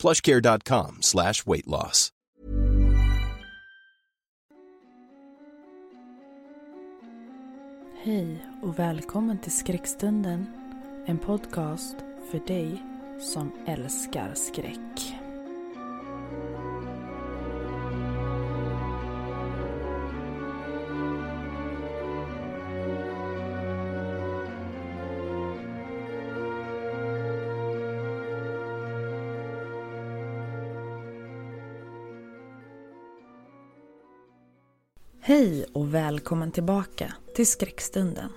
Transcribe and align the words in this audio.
plushcare.com 0.00 0.98
slash 1.00 1.46
weight 1.46 1.66
loss. 1.66 2.10
Hej 8.02 8.46
och 8.62 8.78
välkommen 8.78 9.38
till 9.38 9.52
Skräckstunden. 9.52 10.46
En 11.06 11.18
podcast 11.18 11.96
för 12.30 12.46
dig 12.46 12.82
som 13.20 13.52
älskar 13.66 14.34
skräck. 14.34 15.19
Hej 35.30 35.64
och 35.72 35.94
välkommen 35.94 36.50
tillbaka 36.50 37.14
till 37.34 37.46
Skräckstunden. 37.46 38.30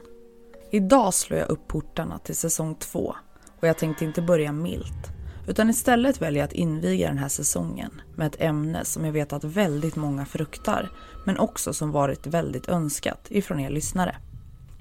Idag 0.71 1.13
slår 1.13 1.39
jag 1.39 1.49
upp 1.49 1.67
portarna 1.67 2.19
till 2.19 2.35
säsong 2.35 2.75
2 2.75 3.15
och 3.59 3.67
jag 3.67 3.77
tänkte 3.77 4.05
inte 4.05 4.21
börja 4.21 4.51
milt 4.51 5.11
utan 5.47 5.69
istället 5.69 6.21
välja 6.21 6.43
att 6.43 6.53
inviga 6.53 7.07
den 7.07 7.17
här 7.17 7.27
säsongen 7.27 8.01
med 8.15 8.27
ett 8.27 8.41
ämne 8.41 8.85
som 8.85 9.05
jag 9.05 9.13
vet 9.13 9.33
att 9.33 9.43
väldigt 9.43 9.95
många 9.95 10.25
fruktar 10.25 10.91
men 11.25 11.39
också 11.39 11.73
som 11.73 11.91
varit 11.91 12.27
väldigt 12.27 12.69
önskat 12.69 13.27
ifrån 13.29 13.59
er 13.59 13.69
lyssnare. 13.69 14.15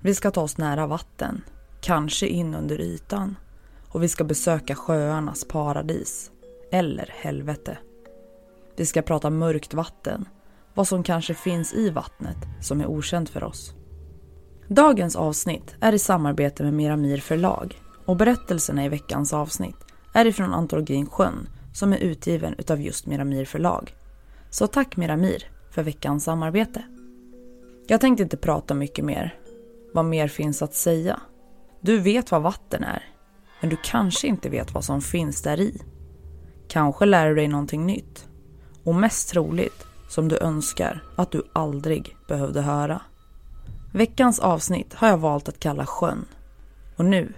Vi 0.01 0.15
ska 0.15 0.31
ta 0.31 0.43
oss 0.43 0.59
nära 0.59 0.87
vatten, 0.87 1.45
kanske 1.81 2.27
in 2.27 2.55
under 2.55 2.81
ytan 2.81 3.37
och 3.89 4.03
vi 4.03 4.09
ska 4.09 4.25
besöka 4.25 4.75
sjöarnas 4.75 5.45
paradis, 5.45 6.31
eller 6.73 7.15
helvete. 7.21 7.79
Vi 8.77 8.87
ska 8.87 9.03
prata 9.03 9.31
mörkt 9.31 9.75
vatten 9.75 10.27
vad 10.75 10.89
som 10.89 11.03
kanske 11.03 11.34
finns 11.34 11.75
i 11.75 11.91
vattnet 11.91 12.37
som 12.61 12.81
är 12.81 12.87
okänt 12.87 13.28
för 13.28 13.45
oss. 13.45 13.75
Dagens 14.69 15.17
avsnitt 15.17 15.75
är 15.81 15.92
i 15.92 15.98
samarbete 15.98 16.62
med 16.62 16.75
Miramir 16.75 17.19
förlag 17.19 17.83
och 18.06 18.17
berättelserna 18.17 18.84
i 18.84 18.89
veckans 18.89 19.33
avsnitt 19.33 19.77
är 20.12 20.27
ifrån 20.27 20.53
antologin 20.53 21.06
Sjön 21.06 21.48
som 21.75 21.92
är 21.92 21.98
utgiven 21.98 22.55
utav 22.59 22.81
just 22.81 23.06
Miramir 23.06 23.45
förlag. 23.45 23.95
Så 24.51 24.67
tack 24.67 24.97
Miramir 24.97 25.51
för 25.70 25.83
veckans 25.83 26.25
samarbete. 26.25 26.83
Jag 27.86 28.01
tänkte 28.01 28.23
inte 28.23 28.36
prata 28.36 28.75
mycket 28.75 29.05
mer. 29.05 29.34
Vad 29.95 30.05
mer 30.05 30.29
finns 30.29 30.62
att 30.62 30.75
säga? 30.75 31.20
Du 31.81 31.98
vet 31.98 32.31
vad 32.31 32.42
vatten 32.42 32.84
är, 32.84 33.03
men 33.61 33.70
du 33.70 33.77
kanske 33.84 34.27
inte 34.27 34.48
vet 34.48 34.75
vad 34.75 34.84
som 34.84 35.01
finns 35.01 35.42
där 35.42 35.61
i. 35.61 35.83
Kanske 36.69 37.07
lär 37.07 37.29
du 37.29 37.34
dig 37.34 37.48
någonting 37.48 37.86
nytt. 37.86 38.29
Och 38.84 38.95
mest 38.95 39.29
troligt 39.29 39.86
som 40.13 40.29
du 40.29 40.39
önskar 40.39 41.03
att 41.17 41.31
du 41.31 41.43
aldrig 41.53 42.17
behövde 42.29 42.61
höra. 42.61 43.01
Veckans 43.93 44.39
avsnitt 44.39 44.95
har 44.95 45.09
jag 45.09 45.19
valt 45.19 45.49
att 45.49 45.61
kalla 45.61 45.87
Sjön. 45.87 46.25
Och 46.97 47.05
nu 47.05 47.33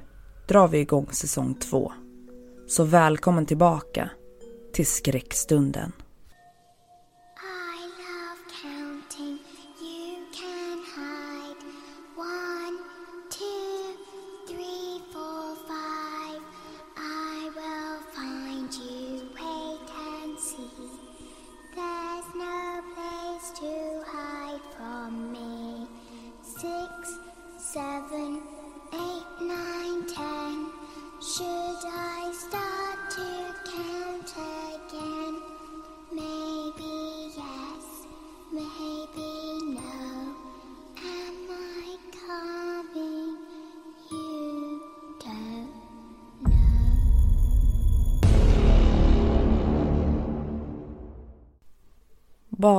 drar 0.48 0.69
vi 0.69 0.78
igång 0.78 1.09
säsong 1.10 1.54
två. 1.54 1.93
Så 2.69 2.84
välkommen 2.84 3.47
tillbaka 3.47 4.10
till 4.72 4.87
skräckstunden. 4.87 5.93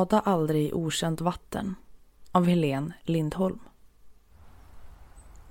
Bada 0.06 0.20
aldrig 0.20 0.68
i 0.68 0.74
okänt 0.74 1.22
vatten 1.22 1.76
av 2.32 2.46
Helene 2.46 2.94
Lindholm. 3.04 3.60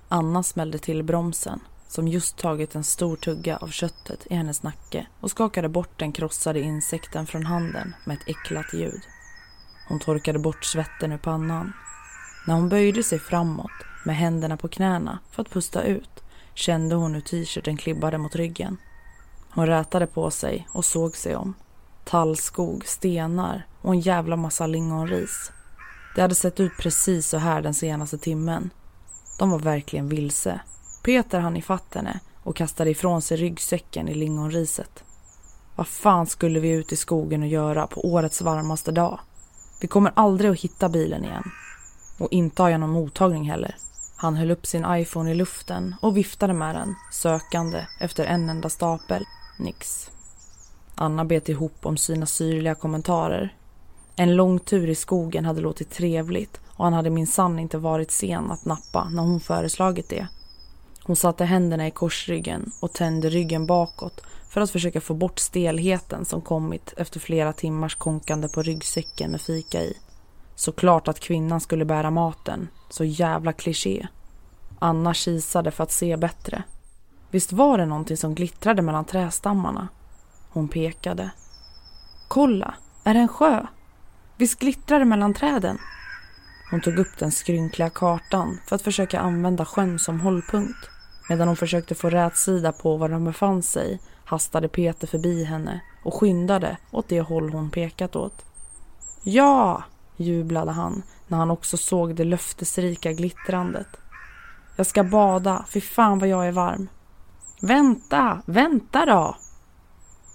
Anna 0.09 0.43
smällde 0.43 0.79
till 0.79 1.03
bromsen 1.03 1.61
som 1.89 2.09
just 2.09 2.37
tagit 2.37 2.75
en 2.75 2.85
stor 2.85 3.17
tugga 3.17 3.57
av 3.57 3.69
köttet 3.69 4.27
i 4.31 4.35
hennes 4.35 4.63
nacke 4.63 5.07
och 5.21 5.31
skakade 5.31 5.69
bort 5.69 5.99
den 5.99 6.13
krossade 6.13 6.61
insekten 6.61 7.27
från 7.27 7.47
handen 7.47 7.95
med 8.05 8.17
ett 8.17 8.29
äcklat 8.29 8.75
ljud. 8.75 9.03
Hon 9.89 10.01
torkade 10.01 10.39
bort 10.39 10.65
svetten 10.65 11.13
ur 11.13 11.19
pannan. 11.19 11.73
När 12.47 12.55
hon 12.55 12.69
böjde 12.69 13.03
sig 13.03 13.19
framåt 13.19 13.73
med 14.05 14.17
händerna 14.17 14.57
på 14.57 14.69
knäna 14.69 15.19
för 15.31 15.43
att 15.43 15.51
pusta 15.51 15.83
ut 15.83 16.25
kände 16.55 16.95
hon 16.95 17.15
hur 17.15 17.21
t-shirten 17.21 17.77
klibbade 17.77 18.19
mot 18.19 18.37
ryggen. 18.37 18.77
Hon 19.51 19.67
rätade 19.67 20.07
på 20.07 20.31
sig 20.31 20.69
och 20.73 20.85
såg 20.85 21.17
sig 21.17 21.37
om. 21.37 21.55
Tallskog, 22.05 22.87
stenar 22.87 23.67
och 23.83 23.93
en 23.93 24.01
jävla 24.01 24.37
massa 24.37 24.67
lingonris. 24.67 25.53
Det 26.15 26.23
hade 26.23 26.35
sett 26.35 26.61
ut 26.61 26.73
precis 26.79 27.29
så 27.29 27.39
här 27.39 27.63
den 27.63 27.75
senaste 27.75 28.19
timmen. 28.19 28.71
De 29.39 29.51
var 29.51 29.59
verkligen 29.59 30.09
vilse. 30.09 30.61
Peter 31.05 31.41
hann 31.41 31.57
ifatt 31.57 31.95
henne 31.95 32.21
och 32.43 32.57
kastade 32.57 32.91
ifrån 32.91 33.23
sig 33.23 33.37
ryggsäcken 33.37 34.09
i 34.09 34.15
lingonriset. 34.15 35.05
Vad 35.77 35.87
fan 35.87 36.27
skulle 36.27 36.61
vi 36.61 36.71
ut 36.71 36.93
i 36.93 36.97
skogen 36.97 37.43
och 37.43 37.49
göra 37.49 37.87
på 37.87 38.07
årets 38.07 38.43
varmaste 38.43 38.93
dag? 38.93 39.21
Vi 39.81 39.89
kommer 39.89 40.13
aldrig 40.17 40.51
att 40.51 40.61
hitta 40.61 40.89
bilen 40.89 41.25
igen. 41.25 41.51
Och 42.19 42.33
inte 42.33 42.63
har 42.63 42.71
jag 42.71 42.81
någon 42.81 42.91
mottagning 42.91 43.51
heller. 43.51 43.77
Han 44.17 44.37
höll 44.37 44.51
upp 44.51 44.67
sin 44.67 44.87
iPhone 44.89 45.31
i 45.31 45.35
luften 45.35 45.95
och 46.03 46.17
viftade 46.17 46.53
med 46.53 46.75
den, 46.75 46.95
sökande 47.13 47.87
efter 48.01 48.25
en 48.25 48.51
enda 48.51 48.69
stapel. 48.69 49.25
Nix. 49.59 50.11
Anna 50.95 51.25
bet 51.25 51.49
ihop 51.49 51.87
om 51.87 51.97
sina 51.97 52.27
syrliga 52.27 52.75
kommentarer. 52.75 53.57
En 54.17 54.37
lång 54.37 54.59
tur 54.59 54.89
i 54.89 54.95
skogen 54.95 55.45
hade 55.45 55.61
låtit 55.61 55.91
trevligt 55.91 56.61
och 56.67 56.85
han 56.85 56.93
hade 56.93 57.11
minsann 57.11 57.59
inte 57.59 57.79
varit 57.79 58.11
sen 58.11 58.51
att 58.51 58.65
nappa 58.65 59.09
när 59.09 59.23
hon 59.23 59.41
föreslagit 59.41 60.09
det. 60.09 60.27
Hon 61.03 61.17
satte 61.17 61.45
händerna 61.45 61.87
i 61.87 61.91
korsryggen 61.91 62.73
och 62.81 62.93
tände 62.93 63.29
ryggen 63.29 63.67
bakåt 63.67 64.21
för 64.49 64.61
att 64.61 64.71
försöka 64.71 65.01
få 65.01 65.15
bort 65.15 65.39
stelheten 65.39 66.25
som 66.25 66.41
kommit 66.41 66.95
efter 66.97 67.21
flera 67.21 67.53
timmars 67.53 67.95
konkande 67.95 68.49
på 68.49 68.63
ryggsäcken 68.63 69.31
med 69.31 69.41
fika 69.41 69.83
i. 69.83 69.97
Såklart 70.55 71.09
att 71.09 71.21
kvinnan 71.21 71.61
skulle 71.61 71.85
bära 71.85 72.11
maten, 72.11 72.69
så 72.91 73.05
jävla 73.05 73.53
kliché. 73.53 74.07
Anna 74.79 75.15
kisade 75.15 75.71
för 75.71 75.85
att 75.85 75.93
se 75.93 76.17
bättre. 76.17 76.63
Visst 77.31 77.53
var 77.53 77.79
det 77.79 77.87
någonting 77.87 78.17
som 78.17 78.35
glittrade 78.35 78.83
mellan 78.83 79.05
trästammarna? 79.05 79.89
Hon 80.55 80.69
pekade. 80.69 81.31
Kolla, 82.29 82.75
är 83.05 83.15
det 83.15 83.21
en 83.21 83.29
sjö? 83.29 83.67
Visst 84.37 84.59
glittrar 84.59 84.99
det 84.99 85.05
mellan 85.05 85.35
träden? 85.35 85.79
Hon 86.71 86.81
tog 86.81 86.99
upp 86.99 87.19
den 87.19 87.33
skrynkliga 87.33 87.91
kartan 87.91 88.61
för 88.67 88.77
att 88.77 88.83
försöka 88.83 89.21
använda 89.21 89.65
sjön 89.65 89.99
som 89.99 90.21
hållpunkt. 90.21 90.89
Medan 91.29 91.49
hon 91.49 91.57
försökte 91.57 91.95
få 91.95 92.11
rätsida 92.11 92.73
på 92.73 92.97
var 92.97 93.09
de 93.09 93.25
befann 93.25 93.63
sig 93.63 94.01
hastade 94.25 94.69
Peter 94.69 95.07
förbi 95.07 95.45
henne 95.45 95.81
och 96.03 96.15
skyndade 96.15 96.77
åt 96.91 97.09
det 97.09 97.21
håll 97.21 97.53
hon 97.53 97.71
pekat 97.71 98.17
åt. 98.17 98.45
Ja, 99.23 99.83
jublade 100.17 100.73
han 100.73 101.03
när 101.29 101.39
han 101.39 101.51
också 101.51 101.77
såg 101.77 102.15
det 102.15 102.25
löftesrika 102.25 103.13
glittrandet. 103.13 103.89
Jag 104.77 104.87
ska 104.87 105.05
bada, 105.05 105.65
fy 105.69 105.81
fan 105.81 106.19
vad 106.19 106.29
jag 106.29 106.49
är 106.49 106.53
varm. 106.53 106.89
Vänta, 107.61 108.43
vänta 108.47 109.07
då! 109.07 109.37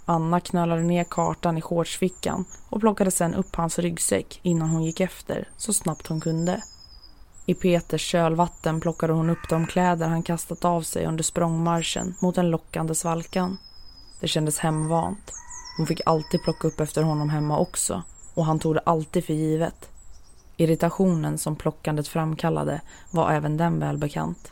Anna 0.09 0.39
knölade 0.39 0.81
ner 0.81 1.03
kartan 1.03 1.57
i 1.57 1.61
shortsfickan 1.61 2.45
och 2.69 2.81
plockade 2.81 3.11
sedan 3.11 3.33
upp 3.33 3.55
hans 3.55 3.79
ryggsäck 3.79 4.39
innan 4.43 4.69
hon 4.69 4.83
gick 4.83 4.99
efter 4.99 5.47
så 5.57 5.73
snabbt 5.73 6.07
hon 6.07 6.21
kunde. 6.21 6.63
I 7.45 7.53
Peters 7.53 8.01
kölvatten 8.01 8.81
plockade 8.81 9.13
hon 9.13 9.29
upp 9.29 9.49
de 9.49 9.67
kläder 9.67 10.07
han 10.07 10.23
kastat 10.23 10.65
av 10.65 10.81
sig 10.81 11.05
under 11.05 11.23
språngmarschen 11.23 12.15
mot 12.21 12.35
den 12.35 12.49
lockande 12.49 12.95
svalkan. 12.95 13.57
Det 14.19 14.27
kändes 14.27 14.59
hemvant. 14.59 15.31
Hon 15.77 15.87
fick 15.87 16.01
alltid 16.05 16.43
plocka 16.43 16.67
upp 16.67 16.79
efter 16.79 17.03
honom 17.03 17.29
hemma 17.29 17.59
också 17.59 18.03
och 18.33 18.45
han 18.45 18.59
tog 18.59 18.75
det 18.75 18.81
alltid 18.85 19.25
för 19.25 19.33
givet. 19.33 19.89
Irritationen 20.57 21.37
som 21.37 21.55
plockandet 21.55 22.07
framkallade 22.07 22.81
var 23.11 23.31
även 23.31 23.57
den 23.57 23.79
välbekant. 23.79 24.51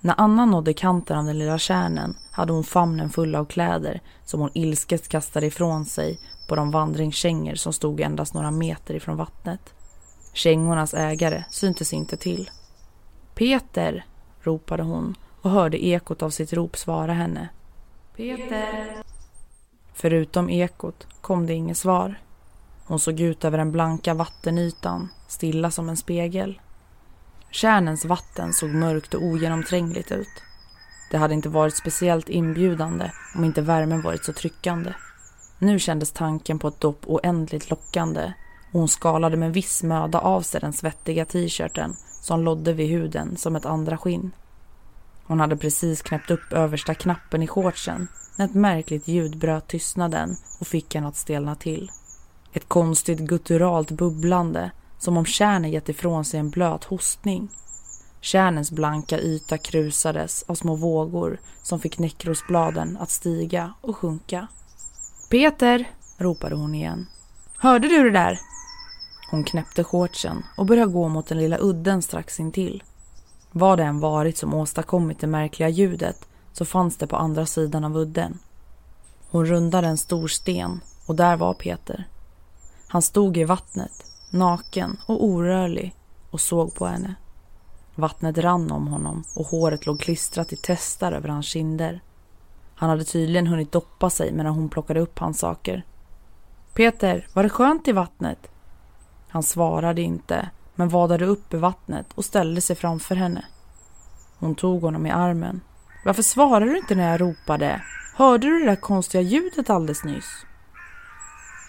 När 0.00 0.14
Anna 0.18 0.44
nådde 0.44 0.72
kanten 0.72 1.18
av 1.18 1.24
den 1.24 1.38
lilla 1.38 1.58
kärnen 1.58 2.14
hade 2.30 2.52
hon 2.52 2.64
famnen 2.64 3.10
full 3.10 3.34
av 3.34 3.44
kläder 3.44 4.00
som 4.24 4.40
hon 4.40 4.50
ilsket 4.54 5.08
kastade 5.08 5.46
ifrån 5.46 5.84
sig 5.84 6.18
på 6.48 6.56
de 6.56 6.70
vandringskängor 6.70 7.54
som 7.54 7.72
stod 7.72 8.00
endast 8.00 8.34
några 8.34 8.50
meter 8.50 8.94
ifrån 8.94 9.16
vattnet. 9.16 9.74
Kängornas 10.32 10.94
ägare 10.94 11.44
syntes 11.50 11.92
inte 11.92 12.16
till. 12.16 12.50
Peter! 13.34 14.06
ropade 14.42 14.82
hon 14.82 15.14
och 15.42 15.50
hörde 15.50 15.84
ekot 15.84 16.22
av 16.22 16.30
sitt 16.30 16.52
rop 16.52 16.76
svara 16.76 17.12
henne. 17.12 17.48
Peter! 18.16 19.02
Förutom 19.94 20.50
ekot 20.50 21.06
kom 21.20 21.46
det 21.46 21.54
inget 21.54 21.76
svar. 21.76 22.20
Hon 22.84 23.00
såg 23.00 23.20
ut 23.20 23.44
över 23.44 23.58
den 23.58 23.72
blanka 23.72 24.14
vattenytan, 24.14 25.08
stilla 25.28 25.70
som 25.70 25.88
en 25.88 25.96
spegel. 25.96 26.60
Kärnens 27.50 28.04
vatten 28.04 28.52
såg 28.52 28.70
mörkt 28.70 29.14
och 29.14 29.22
ogenomträngligt 29.22 30.12
ut. 30.12 30.42
Det 31.10 31.16
hade 31.16 31.34
inte 31.34 31.48
varit 31.48 31.76
speciellt 31.76 32.28
inbjudande 32.28 33.10
om 33.34 33.44
inte 33.44 33.62
värmen 33.62 34.02
varit 34.02 34.24
så 34.24 34.32
tryckande. 34.32 34.94
Nu 35.58 35.78
kändes 35.78 36.12
tanken 36.12 36.58
på 36.58 36.68
ett 36.68 36.80
dopp 36.80 37.00
oändligt 37.06 37.70
lockande 37.70 38.32
och 38.72 38.78
hon 38.78 38.88
skalade 38.88 39.36
med 39.36 39.52
viss 39.52 39.82
möda 39.82 40.18
av 40.18 40.42
sig 40.42 40.60
den 40.60 40.72
svettiga 40.72 41.24
t-shirten 41.24 41.96
som 42.22 42.44
lodde 42.44 42.72
vid 42.72 42.88
huden 42.88 43.36
som 43.36 43.56
ett 43.56 43.66
andra 43.66 43.98
skinn. 43.98 44.30
Hon 45.24 45.40
hade 45.40 45.56
precis 45.56 46.02
knäppt 46.02 46.30
upp 46.30 46.52
översta 46.52 46.94
knappen 46.94 47.42
i 47.42 47.46
shortsen 47.46 48.08
när 48.36 48.44
ett 48.44 48.54
märkligt 48.54 49.08
ljud 49.08 49.38
bröt 49.38 49.68
tystnaden 49.68 50.36
och 50.60 50.66
fick 50.66 50.94
henne 50.94 51.08
att 51.08 51.16
stelna 51.16 51.54
till. 51.54 51.90
Ett 52.52 52.68
konstigt 52.68 53.18
gutturalt 53.18 53.90
bubblande 53.90 54.70
som 54.98 55.16
om 55.16 55.24
kärnen 55.24 55.70
gett 55.70 55.88
ifrån 55.88 56.24
sig 56.24 56.40
en 56.40 56.50
blöt 56.50 56.84
hostning. 56.84 57.48
Kärnens 58.20 58.70
blanka 58.70 59.18
yta 59.18 59.58
krusades 59.58 60.44
av 60.48 60.54
små 60.54 60.74
vågor 60.74 61.40
som 61.62 61.80
fick 61.80 61.98
näckrosbladen 61.98 62.96
att 63.00 63.10
stiga 63.10 63.74
och 63.80 63.96
sjunka. 63.96 64.46
Peter! 65.30 65.90
ropade 66.18 66.54
hon 66.54 66.74
igen. 66.74 67.06
Hörde 67.56 67.88
du 67.88 68.02
det 68.02 68.10
där? 68.18 68.38
Hon 69.30 69.44
knäppte 69.44 69.84
shortsen 69.84 70.44
och 70.56 70.66
började 70.66 70.92
gå 70.92 71.08
mot 71.08 71.26
den 71.26 71.38
lilla 71.38 71.58
udden 71.60 72.02
strax 72.02 72.40
intill. 72.40 72.82
Vad 73.50 73.78
det 73.78 73.84
än 73.84 74.00
varit 74.00 74.38
som 74.38 74.54
åstadkommit 74.54 75.20
det 75.20 75.26
märkliga 75.26 75.68
ljudet 75.68 76.28
så 76.52 76.64
fanns 76.64 76.96
det 76.96 77.06
på 77.06 77.16
andra 77.16 77.46
sidan 77.46 77.84
av 77.84 77.96
udden. 77.96 78.38
Hon 79.30 79.46
rundade 79.46 79.86
en 79.86 79.98
stor 79.98 80.28
sten 80.28 80.80
och 81.06 81.14
där 81.14 81.36
var 81.36 81.54
Peter. 81.54 82.08
Han 82.88 83.02
stod 83.02 83.36
i 83.36 83.44
vattnet, 83.44 84.04
naken 84.30 84.96
och 85.06 85.24
orörlig 85.24 85.94
och 86.30 86.40
såg 86.40 86.74
på 86.74 86.86
henne. 86.86 87.14
Vattnet 87.94 88.38
rann 88.38 88.70
om 88.70 88.88
honom 88.88 89.24
och 89.36 89.46
håret 89.46 89.86
låg 89.86 90.00
klistrat 90.00 90.52
i 90.52 90.56
testar 90.62 91.12
över 91.12 91.28
hans 91.28 91.46
kinder. 91.46 92.00
Han 92.74 92.90
hade 92.90 93.04
tydligen 93.04 93.46
hunnit 93.46 93.72
doppa 93.72 94.10
sig 94.10 94.32
medan 94.32 94.54
hon 94.54 94.68
plockade 94.68 95.00
upp 95.00 95.18
hans 95.18 95.38
saker. 95.38 95.84
Peter, 96.74 97.26
var 97.34 97.42
det 97.42 97.48
skönt 97.48 97.88
i 97.88 97.92
vattnet? 97.92 98.50
Han 99.28 99.42
svarade 99.42 100.02
inte, 100.02 100.50
men 100.74 100.88
vadade 100.88 101.26
upp 101.26 101.54
i 101.54 101.56
vattnet 101.56 102.06
och 102.14 102.24
ställde 102.24 102.60
sig 102.60 102.76
framför 102.76 103.14
henne. 103.14 103.44
Hon 104.38 104.54
tog 104.54 104.82
honom 104.82 105.06
i 105.06 105.10
armen. 105.10 105.60
Varför 106.04 106.22
svarade 106.22 106.66
du 106.66 106.78
inte 106.78 106.94
när 106.94 107.10
jag 107.10 107.20
ropade? 107.20 107.82
Hörde 108.14 108.46
du 108.46 108.58
det 108.58 108.66
där 108.66 108.76
konstiga 108.76 109.22
ljudet 109.22 109.70
alldeles 109.70 110.04
nyss? 110.04 110.44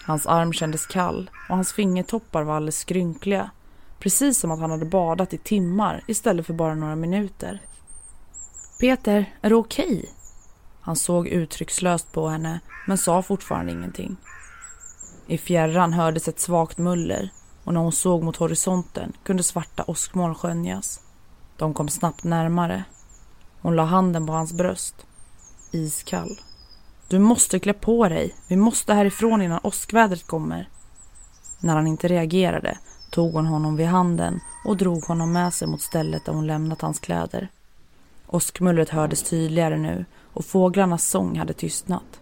Hans 0.02 0.26
arm 0.26 0.52
kändes 0.52 0.86
kall 0.86 1.30
och 1.48 1.56
hans 1.56 1.72
fingertoppar 1.72 2.42
var 2.42 2.56
alldeles 2.56 2.78
skrynkliga. 2.78 3.50
Precis 3.98 4.38
som 4.38 4.50
att 4.50 4.60
han 4.60 4.70
hade 4.70 4.84
badat 4.84 5.34
i 5.34 5.38
timmar 5.38 6.04
istället 6.06 6.46
för 6.46 6.54
bara 6.54 6.74
några 6.74 6.96
minuter. 6.96 7.60
Peter, 8.80 9.34
är 9.42 9.50
du 9.50 9.56
okej? 9.56 9.86
Okay? 9.86 10.06
Han 10.80 10.96
såg 10.96 11.28
uttryckslöst 11.28 12.12
på 12.12 12.28
henne 12.28 12.60
men 12.86 12.98
sa 12.98 13.22
fortfarande 13.22 13.72
ingenting. 13.72 14.16
I 15.26 15.38
fjärran 15.38 15.92
hördes 15.92 16.28
ett 16.28 16.40
svagt 16.40 16.78
muller 16.78 17.30
och 17.64 17.74
när 17.74 17.80
hon 17.80 17.92
såg 17.92 18.22
mot 18.22 18.36
horisonten 18.36 19.12
kunde 19.22 19.42
svarta 19.42 19.84
åskmoln 19.86 20.34
skönjas. 20.34 21.00
De 21.56 21.74
kom 21.74 21.88
snabbt 21.88 22.24
närmare. 22.24 22.84
Hon 23.60 23.76
la 23.76 23.84
handen 23.84 24.26
på 24.26 24.32
hans 24.32 24.52
bröst. 24.52 25.06
Iskall. 25.70 26.38
Du 27.10 27.18
måste 27.18 27.58
klä 27.58 27.72
på 27.72 28.08
dig. 28.08 28.34
Vi 28.48 28.56
måste 28.56 28.94
härifrån 28.94 29.42
innan 29.42 29.60
åskvädret 29.62 30.26
kommer. 30.26 30.68
När 31.60 31.76
han 31.76 31.86
inte 31.86 32.08
reagerade 32.08 32.78
tog 33.10 33.32
hon 33.32 33.46
honom 33.46 33.76
vid 33.76 33.86
handen 33.86 34.40
och 34.64 34.76
drog 34.76 35.04
honom 35.04 35.32
med 35.32 35.54
sig 35.54 35.68
mot 35.68 35.80
stället 35.80 36.24
där 36.24 36.32
hon 36.32 36.46
lämnat 36.46 36.80
hans 36.80 36.98
kläder. 36.98 37.48
Åskmullret 38.26 38.88
hördes 38.88 39.22
tydligare 39.22 39.76
nu 39.76 40.04
och 40.32 40.44
fåglarnas 40.44 41.08
sång 41.08 41.38
hade 41.38 41.52
tystnat. 41.52 42.20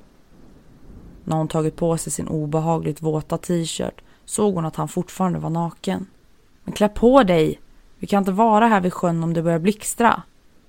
När 1.25 1.37
hon 1.37 1.49
tagit 1.49 1.77
på 1.77 1.97
sig 1.97 2.13
sin 2.13 2.29
obehagligt 2.29 3.03
våta 3.03 3.39
t-shirt 3.39 4.01
såg 4.25 4.55
hon 4.55 4.65
att 4.65 4.77
han 4.77 4.89
fortfarande 4.89 5.39
var 5.39 5.51
naken. 5.51 6.07
Men 6.65 6.75
klä 6.75 6.89
på 6.89 7.23
dig! 7.23 7.61
Vi 7.99 8.07
kan 8.07 8.19
inte 8.19 8.33
vara 8.33 8.67
här 8.67 8.81
vid 8.81 8.93
sjön 8.93 9.23
om 9.23 9.35
det 9.35 9.43
börjar 9.43 9.59
blixtra. 9.59 10.23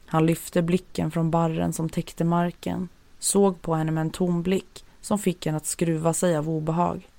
Han 0.05 0.25
lyfte 0.25 0.61
blicken 0.61 1.11
från 1.11 1.31
barren 1.31 1.73
som 1.73 1.89
täckte 1.89 2.23
marken, 2.23 2.89
såg 3.19 3.61
på 3.61 3.75
henne 3.75 3.91
med 3.91 4.01
en 4.01 4.09
tom 4.09 4.43
blick 4.43 4.85
som 5.01 5.19
fick 5.19 5.45
henne 5.45 5.57
att 5.57 5.65
skruva 5.65 6.13
sig 6.13 6.37
av 6.37 6.49
obehag. 6.49 7.09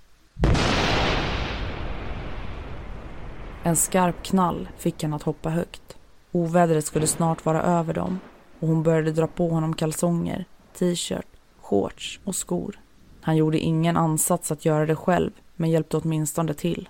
En 3.63 3.77
skarp 3.77 4.23
knall 4.23 4.69
fick 4.79 5.03
henne 5.03 5.17
att 5.17 5.23
hoppa 5.23 5.51
högt. 5.51 5.97
Ovädret 6.33 6.85
skulle 6.85 7.07
snart 7.07 7.45
vara 7.45 7.63
över 7.63 7.95
dem 7.95 8.21
och 8.61 8.69
hon 8.69 8.83
började 8.83 9.13
dra 9.13 9.27
på 9.27 9.49
honom 9.49 9.75
kalsonger, 9.75 10.45
t-shirt, 10.79 11.27
shorts 11.61 12.21
och 12.25 12.35
skor. 12.35 12.81
Han 13.21 13.37
gjorde 13.37 13.59
ingen 13.59 13.97
ansats 13.97 14.53
att 14.53 14.65
göra 14.65 14.87
det 14.87 14.97
själv 14.97 15.31
men 15.57 15.71
hjälpte 15.71 15.97
åtminstone 15.97 16.55
till. 16.55 16.89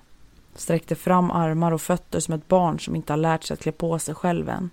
Sträckte 0.55 0.95
fram 0.95 1.31
armar 1.31 1.73
och 1.73 1.81
fötter 1.81 2.21
som 2.21 2.35
ett 2.35 2.49
barn 2.49 2.81
som 2.81 2.97
inte 2.97 3.13
har 3.13 3.19
lärt 3.19 3.45
sig 3.45 3.55
att 3.55 3.61
klä 3.61 3.73
på 3.73 3.99
sig 3.99 4.15
själv 4.15 4.49
än. 4.49 4.71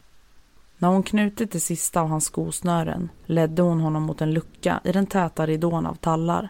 När 0.77 0.89
hon 0.89 1.03
knutit 1.03 1.51
det 1.51 1.59
sista 1.59 2.01
av 2.01 2.07
hans 2.07 2.25
skosnören 2.25 3.09
ledde 3.25 3.61
hon 3.61 3.79
honom 3.79 4.03
mot 4.03 4.21
en 4.21 4.33
lucka 4.33 4.79
i 4.83 4.91
den 4.91 5.07
täta 5.07 5.45
ridån 5.45 5.85
av 5.85 5.95
tallar. 5.95 6.49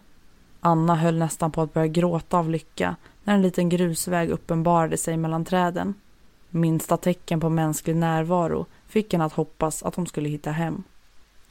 Anna 0.59 0.95
höll 0.95 1.17
nästan 1.17 1.51
på 1.51 1.61
att 1.61 1.73
börja 1.73 1.87
gråta 1.87 2.37
av 2.37 2.49
lycka 2.49 2.95
när 3.23 3.33
en 3.33 3.41
liten 3.41 3.69
grusväg 3.69 4.29
uppenbarade 4.29 4.97
sig 4.97 5.17
mellan 5.17 5.45
träden. 5.45 5.93
Minsta 6.49 6.97
tecken 6.97 7.39
på 7.39 7.49
mänsklig 7.49 7.95
närvaro 7.95 8.65
fick 8.87 9.13
henne 9.13 9.25
att 9.25 9.33
hoppas 9.33 9.83
att 9.83 9.95
de 9.95 10.05
skulle 10.05 10.29
hitta 10.29 10.51
hem. 10.51 10.83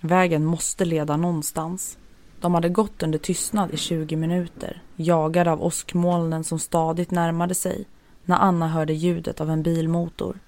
Vägen 0.01 0.45
måste 0.45 0.85
leda 0.85 1.17
någonstans. 1.17 1.99
De 2.41 2.55
hade 2.55 2.69
gått 2.69 3.03
under 3.03 3.19
tystnad 3.19 3.75
i 3.75 3.77
20 3.77 4.17
minuter, 4.17 4.83
jagade 4.97 5.53
av 5.53 5.63
åskmolnen 5.63 6.45
som 6.45 6.59
stadigt 6.59 7.11
närmade 7.11 7.55
sig, 7.55 7.85
när 8.25 8.37
Anna 8.37 8.69
hörde 8.69 8.93
ljudet 8.93 9.41
av 9.41 9.51
en 9.51 9.63
bilmotor. 9.63 10.39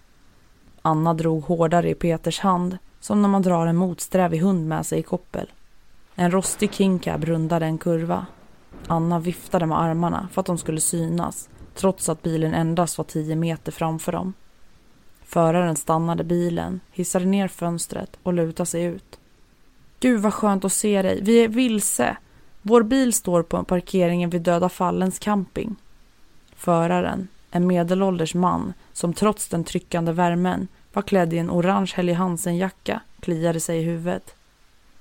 Anna 0.88 1.14
drog 1.14 1.42
hårdare 1.42 1.90
i 1.90 1.94
Peters 1.94 2.40
hand, 2.40 2.78
som 3.00 3.22
när 3.22 3.28
man 3.28 3.42
drar 3.42 3.66
en 3.66 3.76
motsträvig 3.76 4.38
hund 4.38 4.68
med 4.68 4.86
sig 4.86 4.98
i 4.98 5.02
koppel. 5.02 5.52
En 6.14 6.30
rostig 6.30 6.74
kinkab 6.74 7.24
rundade 7.24 7.66
en 7.66 7.78
kurva. 7.78 8.26
Anna 8.86 9.18
viftade 9.18 9.66
med 9.66 9.80
armarna 9.80 10.28
för 10.32 10.40
att 10.40 10.46
de 10.46 10.58
skulle 10.58 10.80
synas, 10.80 11.48
trots 11.74 12.08
att 12.08 12.22
bilen 12.22 12.54
endast 12.54 12.98
var 12.98 13.04
tio 13.04 13.36
meter 13.36 13.72
framför 13.72 14.12
dem. 14.12 14.32
Föraren 15.24 15.76
stannade 15.76 16.24
bilen, 16.24 16.80
hissade 16.92 17.24
ner 17.24 17.48
fönstret 17.48 18.18
och 18.22 18.32
lutade 18.32 18.66
sig 18.66 18.82
ut. 18.84 19.18
Gud 20.00 20.20
vad 20.20 20.34
skönt 20.34 20.64
att 20.64 20.72
se 20.72 21.02
dig. 21.02 21.20
Vi 21.22 21.44
är 21.44 21.48
vilse. 21.48 22.16
Vår 22.62 22.82
bil 22.82 23.12
står 23.12 23.42
på 23.42 23.64
parkeringen 23.64 24.30
vid 24.30 24.42
Döda 24.42 24.68
Fallens 24.68 25.18
camping. 25.18 25.76
Föraren, 26.56 27.28
en 27.50 27.66
medelålders 27.66 28.34
man 28.34 28.72
som 28.92 29.12
trots 29.12 29.48
den 29.48 29.64
tryckande 29.64 30.12
värmen 30.12 30.68
var 30.98 31.02
klädd 31.02 31.32
i 31.32 31.38
en 31.38 31.50
orange 31.50 31.92
Helly 31.96 32.12
Hansen-jacka, 32.12 33.00
kliade 33.20 33.60
sig 33.60 33.78
i 33.78 33.82
huvudet. 33.82 34.34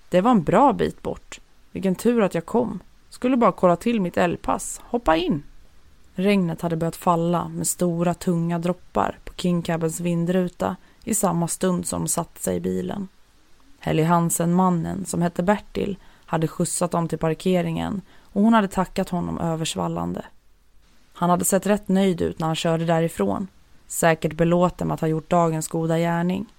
Det 0.10 0.22
var 0.22 0.32
en 0.32 0.44
bra 0.44 0.74
bit 0.74 1.02
bort. 1.02 1.40
Vilken 1.72 1.96
tur 1.96 2.22
att 2.22 2.36
jag 2.36 2.46
kom. 2.46 2.80
Skulle 3.10 3.38
bara 3.38 3.52
kolla 3.52 3.76
till 3.76 4.02
mitt 4.02 4.18
älgpass. 4.18 4.82
Hoppa 4.84 5.16
in! 5.16 5.44
Regnet 6.16 6.62
hade 6.62 6.76
börjat 6.76 6.96
falla 6.96 7.48
med 7.48 7.68
stora 7.68 8.14
tunga 8.14 8.60
droppar 8.60 9.20
på 9.26 9.34
Kingcabens 9.34 10.00
vindruta 10.00 10.76
i 11.04 11.14
samma 11.14 11.48
stund 11.48 11.86
som 11.86 12.02
de 12.02 12.08
satte 12.08 12.42
sig 12.42 12.56
i 12.56 12.60
bilen. 12.60 13.08
Helly 13.80 14.04
Hansen-mannen, 14.04 15.06
som 15.06 15.22
hette 15.22 15.44
Bertil, 15.44 15.98
hade 16.26 16.48
skjutsat 16.48 16.92
dem 16.92 17.08
till 17.08 17.20
parkeringen 17.20 18.02
och 18.22 18.42
hon 18.42 18.54
hade 18.54 18.68
tackat 18.68 19.10
honom 19.10 19.40
översvallande. 19.40 20.26
Han 21.14 21.30
hade 21.30 21.46
sett 21.46 21.68
rätt 21.68 21.88
nöjd 21.88 22.22
ut 22.22 22.40
när 22.40 22.48
han 22.48 22.56
körde 22.56 22.86
därifrån. 22.86 23.48
Säkert 23.88 24.34
belåten 24.34 24.88
med 24.88 24.96
att 24.96 25.02
ha 25.02 25.08
gjort 25.08 25.30
dagens 25.30 25.68
goda 25.68 25.98
gärning. 25.98 26.54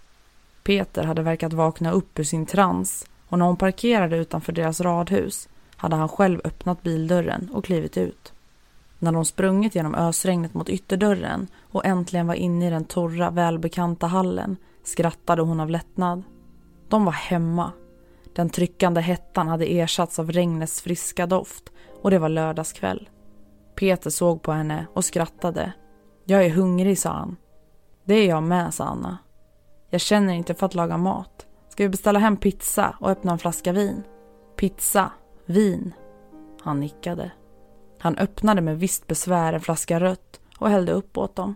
Peter 0.63 1.05
hade 1.05 1.23
verkat 1.23 1.53
vakna 1.53 1.93
upp 1.93 2.19
ur 2.19 2.25
sin 2.25 2.47
trans 2.47 3.07
och 3.29 3.39
när 3.39 3.47
hon 3.47 3.57
parkerade 3.57 4.17
utanför 4.17 4.53
deras 4.53 4.81
radhus 4.81 5.49
hade 5.77 5.97
han 5.97 6.09
själv 6.09 6.41
öppnat 6.45 6.83
bildörren 6.83 7.51
och 7.53 7.65
klivit 7.65 7.97
ut. 7.97 8.33
När 8.99 9.13
de 9.13 9.25
sprungit 9.25 9.75
genom 9.75 9.95
ösregnet 9.95 10.55
mot 10.55 10.69
ytterdörren 10.69 11.49
och 11.71 11.85
äntligen 11.85 12.27
var 12.27 12.35
inne 12.35 12.67
i 12.67 12.71
den 12.71 12.85
torra, 12.85 13.31
välbekanta 13.31 14.07
hallen 14.07 14.57
skrattade 14.85 15.43
hon 15.43 15.61
av 15.61 15.71
lättnad. 15.71 16.23
De 16.89 17.05
var 17.05 17.13
hemma. 17.13 17.73
Den 18.35 18.51
tryckande 18.51 19.01
hettan 19.01 19.49
hade 19.49 19.67
ersatts 19.67 20.19
av 20.19 20.33
regnets 20.33 20.81
friska 20.81 21.27
doft 21.27 21.73
och 22.03 22.11
det 22.11 22.19
var 22.19 22.29
lördagskväll. 22.29 23.09
Peter 23.75 24.11
såg 24.11 24.43
på 24.43 24.53
henne 24.53 24.87
och 24.95 25.05
skrattade. 25.05 25.73
Jag 26.31 26.45
är 26.45 26.51
hungrig, 26.51 26.99
sa 26.99 27.11
han. 27.11 27.37
Det 28.05 28.15
är 28.15 28.29
jag 28.29 28.43
med, 28.43 28.75
sa 28.75 28.85
Anna. 28.85 29.19
Jag 29.91 30.01
känner 30.01 30.35
inte 30.35 30.55
för 30.55 30.67
att 30.67 30.75
laga 30.75 30.97
mat. 30.97 31.47
Ska 31.69 31.83
vi 31.83 31.89
beställa 31.89 32.19
hem 32.19 32.37
pizza 32.37 32.97
och 33.01 33.11
öppna 33.11 33.33
en 33.33 33.39
flaska 33.39 33.73
vin? 33.73 34.03
Pizza, 34.57 35.13
vin. 35.47 35.95
Han 36.61 36.81
nickade. 36.81 37.31
Han 37.99 38.19
öppnade 38.19 38.61
med 38.61 38.79
visst 38.79 39.07
besvär 39.07 39.53
en 39.53 39.61
flaska 39.61 40.01
rött 40.01 40.41
och 40.59 40.71
hällde 40.71 40.93
upp 40.93 41.19
åt 41.19 41.37
dem. 41.37 41.55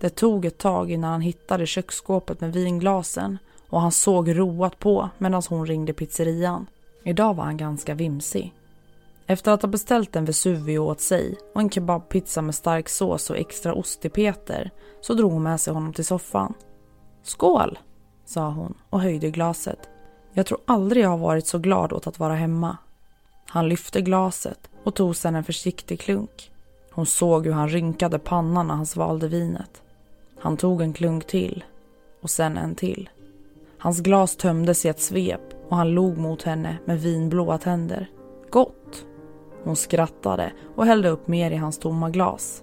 Det 0.00 0.10
tog 0.10 0.44
ett 0.44 0.58
tag 0.58 0.90
innan 0.90 1.10
han 1.10 1.20
hittade 1.20 1.66
köksskåpet 1.66 2.40
med 2.40 2.52
vinglasen 2.52 3.38
och 3.68 3.80
han 3.80 3.92
såg 3.92 4.38
roat 4.38 4.78
på 4.78 5.10
medan 5.18 5.42
hon 5.48 5.66
ringde 5.66 5.92
pizzerian. 5.92 6.66
Idag 7.02 7.34
var 7.34 7.44
han 7.44 7.56
ganska 7.56 7.94
vimsig. 7.94 8.54
Efter 9.26 9.52
att 9.52 9.62
ha 9.62 9.68
beställt 9.68 10.16
en 10.16 10.24
Vesuvio 10.24 10.78
åt 10.78 11.00
sig 11.00 11.38
och 11.54 11.60
en 11.60 11.70
kebabpizza 11.70 12.42
med 12.42 12.54
stark 12.54 12.88
sås 12.88 13.30
och 13.30 13.36
extra 13.36 13.74
ost 13.74 14.00
till 14.00 14.10
Peter 14.10 14.70
så 15.00 15.14
drog 15.14 15.32
hon 15.32 15.42
med 15.42 15.60
sig 15.60 15.72
honom 15.72 15.92
till 15.92 16.04
soffan. 16.04 16.54
Skål, 17.22 17.78
sa 18.24 18.50
hon 18.50 18.74
och 18.90 19.00
höjde 19.00 19.30
glaset. 19.30 19.88
Jag 20.32 20.46
tror 20.46 20.60
aldrig 20.64 21.04
jag 21.04 21.08
har 21.08 21.18
varit 21.18 21.46
så 21.46 21.58
glad 21.58 21.92
åt 21.92 22.06
att 22.06 22.18
vara 22.18 22.34
hemma. 22.34 22.76
Han 23.46 23.68
lyfte 23.68 24.00
glaset 24.00 24.70
och 24.84 24.94
tog 24.94 25.16
sedan 25.16 25.34
en 25.34 25.44
försiktig 25.44 26.00
klunk. 26.00 26.50
Hon 26.90 27.06
såg 27.06 27.46
hur 27.46 27.52
han 27.52 27.68
rynkade 27.68 28.18
pannan 28.18 28.66
när 28.66 28.74
han 28.74 28.86
svalde 28.86 29.28
vinet. 29.28 29.82
Han 30.40 30.56
tog 30.56 30.82
en 30.82 30.92
klunk 30.92 31.26
till 31.26 31.64
och 32.20 32.30
sen 32.30 32.56
en 32.56 32.74
till. 32.74 33.10
Hans 33.78 34.00
glas 34.00 34.36
tömdes 34.36 34.84
i 34.84 34.88
ett 34.88 35.00
svep 35.00 35.40
och 35.68 35.76
han 35.76 35.90
log 35.90 36.18
mot 36.18 36.42
henne 36.42 36.78
med 36.84 37.00
vinblåa 37.00 37.58
tänder. 37.58 38.10
Gott! 38.50 39.06
Hon 39.66 39.76
skrattade 39.76 40.52
och 40.76 40.86
hällde 40.86 41.08
upp 41.08 41.28
mer 41.28 41.50
i 41.50 41.56
hans 41.56 41.78
tomma 41.78 42.10
glas. 42.10 42.62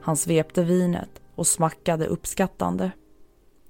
Han 0.00 0.16
svepte 0.16 0.62
vinet 0.62 1.22
och 1.34 1.46
smackade 1.46 2.06
uppskattande. 2.06 2.90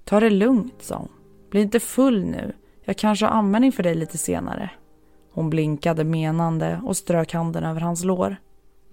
Ta 0.04 0.20
det 0.20 0.30
lugnt, 0.30 0.82
sa 0.82 0.96
hon. 0.96 1.08
Bli 1.50 1.60
inte 1.60 1.80
full 1.80 2.24
nu. 2.24 2.52
Jag 2.82 2.96
kanske 2.96 3.26
har 3.26 3.32
användning 3.32 3.72
för 3.72 3.82
dig 3.82 3.94
lite 3.94 4.18
senare. 4.18 4.70
Hon 5.32 5.50
blinkade 5.50 6.04
menande 6.04 6.80
och 6.84 6.96
strök 6.96 7.32
handen 7.32 7.64
över 7.64 7.80
hans 7.80 8.04
lår. 8.04 8.36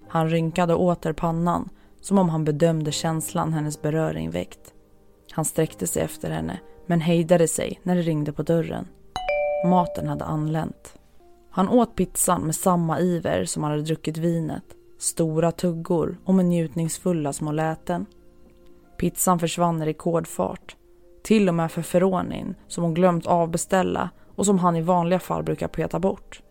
Han 0.07 0.29
rynkade 0.29 0.73
åter 0.75 1.13
pannan 1.13 1.69
som 2.01 2.17
om 2.17 2.29
han 2.29 2.45
bedömde 2.45 2.91
känslan 2.91 3.53
hennes 3.53 3.81
beröring 3.81 4.31
väckt. 4.31 4.73
Han 5.31 5.45
sträckte 5.45 5.87
sig 5.87 6.03
efter 6.03 6.31
henne 6.31 6.59
men 6.85 7.01
hejdade 7.01 7.47
sig 7.47 7.79
när 7.83 7.95
det 7.95 8.01
ringde 8.01 8.31
på 8.31 8.43
dörren. 8.43 8.87
Maten 9.65 10.07
hade 10.07 10.25
anlänt. 10.25 11.00
Han 11.51 11.69
åt 11.69 11.95
pizzan 11.95 12.41
med 12.41 12.55
samma 12.55 12.99
iver 12.99 13.45
som 13.45 13.63
han 13.63 13.71
hade 13.71 13.83
druckit 13.83 14.17
vinet. 14.17 14.63
Stora 14.99 15.51
tuggor 15.51 16.17
och 16.25 16.33
med 16.33 16.45
njutningsfulla 16.45 17.33
små 17.33 17.51
läten. 17.51 18.05
Pizzan 18.97 19.39
försvann 19.39 19.81
i 19.81 19.85
rekordfart. 19.85 20.75
Till 21.23 21.49
och 21.49 21.55
med 21.55 21.71
för 21.71 21.81
Feronin 21.81 22.55
som 22.67 22.83
hon 22.83 22.93
glömt 22.93 23.25
avbeställa 23.25 24.09
och 24.35 24.45
som 24.45 24.59
han 24.59 24.75
i 24.75 24.81
vanliga 24.81 25.19
fall 25.19 25.43
brukar 25.43 25.67
peta 25.67 25.99
bort. 25.99 26.41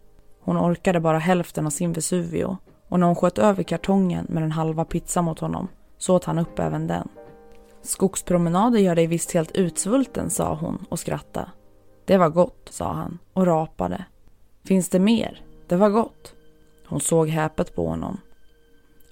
Hon 0.41 0.59
orkade 0.59 1.01
bara 1.01 1.19
hälften 1.19 1.67
av 1.67 1.71
sin 1.71 1.93
Vesuvio 1.93 2.57
och 2.89 3.01
när 3.01 3.07
hon 3.07 3.17
sköt 3.17 3.39
över 3.39 3.63
kartongen 3.63 4.27
med 4.29 4.43
den 4.43 4.53
halva 4.53 4.85
pizzan 4.85 5.25
mot 5.25 5.39
honom 5.39 5.69
så 5.99 6.17
åt 6.17 6.25
han 6.25 6.39
upp 6.39 6.59
även 6.59 6.87
den. 6.87 7.09
Skogspromenader 7.83 8.79
gör 8.79 8.95
dig 8.95 9.07
visst 9.07 9.33
helt 9.33 9.53
utsvulten, 9.53 10.31
sa 10.31 10.55
hon 10.55 10.85
och 10.89 10.99
skrattade. 10.99 11.51
Det 12.05 12.19
var 12.19 12.29
gott, 12.29 12.69
sa 12.71 12.93
han 12.93 13.19
och 13.33 13.47
rapade. 13.47 14.05
Finns 14.71 14.89
det 14.89 14.99
mer? 14.99 15.43
Det 15.67 15.77
var 15.77 15.91
gott. 15.91 16.35
Hon 16.87 17.01
såg 17.01 17.29
häpet 17.29 17.75
på 17.75 17.89
honom. 17.89 18.21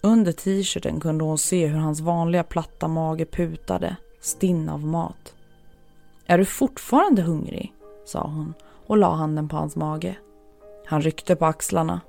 Under 0.01 0.33
t-shirten 0.33 1.01
kunde 1.01 1.25
hon 1.25 1.39
se 1.39 1.67
hur 1.67 1.79
hans 1.79 2.01
vanliga 2.01 2.43
platta 2.43 2.89
mage 2.89 3.25
putade, 3.25 3.97
stinn 4.21 4.69
av 4.69 4.87
mat. 4.87 5.35
Är 6.27 6.39
du 6.39 6.45
fortfarande 6.45 7.23
hungrig? 7.23 7.73
sa 8.07 8.23
hon 8.23 8.55
och 8.87 8.97
la 8.97 9.15
handen 9.15 9.49
på 9.49 9.57
hans 9.57 9.77
mage. 9.77 10.17
Han 10.87 11.03
ryckte 11.03 11.37
på 11.37 11.47
axlarna. 11.47 12.01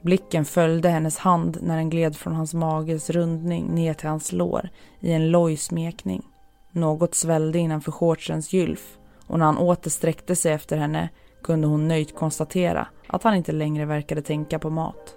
Blicken 0.00 0.44
följde 0.44 0.88
hennes 0.88 1.18
hand 1.18 1.58
när 1.62 1.76
den 1.76 1.90
gled 1.90 2.16
från 2.16 2.34
hans 2.34 2.54
mages 2.54 3.10
rundning 3.10 3.66
ner 3.74 3.94
till 3.94 4.08
hans 4.08 4.32
lår 4.32 4.68
i 5.00 5.12
en 5.12 5.30
loj 5.30 5.56
smekning. 5.56 6.22
Något 6.70 7.14
svällde 7.14 7.58
innanför 7.58 7.92
shortsens 7.92 8.52
gylf 8.52 8.98
och 9.26 9.38
när 9.38 9.46
han 9.46 9.58
åter 9.58 9.90
sträckte 9.90 10.36
sig 10.36 10.52
efter 10.52 10.76
henne 10.76 11.08
kunde 11.42 11.66
hon 11.66 11.88
nöjt 11.88 12.14
konstatera 12.14 12.88
att 13.06 13.22
han 13.22 13.34
inte 13.34 13.52
längre 13.52 13.84
verkade 13.84 14.22
tänka 14.22 14.58
på 14.58 14.70
mat. 14.70 15.14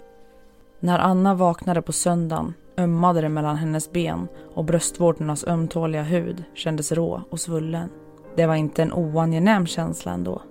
När 0.80 1.00
Anna 1.00 1.34
vaknade 1.36 1.82
på 1.82 1.94
söndagen 1.94 2.54
ömmade 2.78 3.22
det 3.22 3.30
mellan 3.30 3.56
hennes 3.56 3.92
ben 3.92 4.28
och 4.54 4.66
bröstvårtornas 4.66 5.48
ömtåliga 5.48 6.04
hud 6.04 6.44
kändes 6.54 6.92
rå 6.92 7.22
och 7.30 7.40
svullen. 7.40 7.90
Det 8.36 8.46
var 8.46 8.56
inte 8.56 8.82
en 8.82 8.94
oangenäm 8.94 9.66
känsla 9.66 10.12
ändå. 10.12 10.42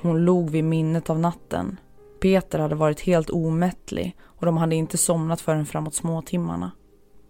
Hon 0.00 0.24
log 0.24 0.50
vid 0.50 0.64
minnet 0.64 1.10
av 1.10 1.18
natten. 1.18 1.76
Peter 2.20 2.58
hade 2.58 2.74
varit 2.74 3.00
helt 3.00 3.30
omättlig 3.30 4.16
och 4.22 4.46
de 4.46 4.56
hade 4.56 4.76
inte 4.76 4.98
somnat 4.98 5.40
förrän 5.40 5.66
framåt 5.66 5.94
småtimmarna. 5.94 6.70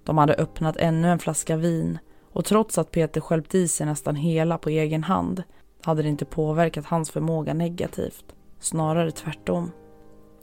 De 0.05 0.19
hade 0.19 0.35
öppnat 0.35 0.77
ännu 0.77 1.09
en 1.09 1.19
flaska 1.19 1.57
vin 1.57 1.99
och 2.33 2.45
trots 2.45 2.79
att 2.79 2.91
Peter 2.91 3.21
skälpt 3.21 3.55
i 3.55 3.69
sig 3.69 3.87
nästan 3.87 4.17
hela 4.17 4.59
på 4.59 4.69
egen 4.69 5.05
hand 5.05 5.43
hade 5.87 6.03
det 6.03 6.09
inte 6.09 6.25
påverkat 6.25 6.87
hans 6.87 7.11
förmåga 7.11 7.55
negativt. 7.55 8.25
Snarare 8.61 9.11
tvärtom. 9.11 9.71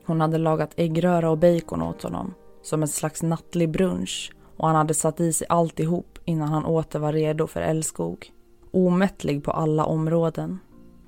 Hon 0.05 0.21
hade 0.21 0.37
lagat 0.37 0.73
äggröra 0.75 1.29
och 1.29 1.37
bacon 1.37 1.81
åt 1.81 2.03
honom 2.03 2.33
som 2.61 2.81
en 2.81 2.87
slags 2.87 3.23
nattlig 3.23 3.71
brunch 3.71 4.31
och 4.57 4.67
han 4.67 4.75
hade 4.75 4.93
satt 4.93 5.19
i 5.19 5.33
sig 5.33 5.47
alltihop 5.49 6.19
innan 6.25 6.49
han 6.49 6.65
åter 6.65 6.99
var 6.99 7.13
redo 7.13 7.47
för 7.47 7.61
älskog 7.61 8.31
omättlig 8.73 9.43
på 9.43 9.51
alla 9.51 9.85
områden. 9.85 10.59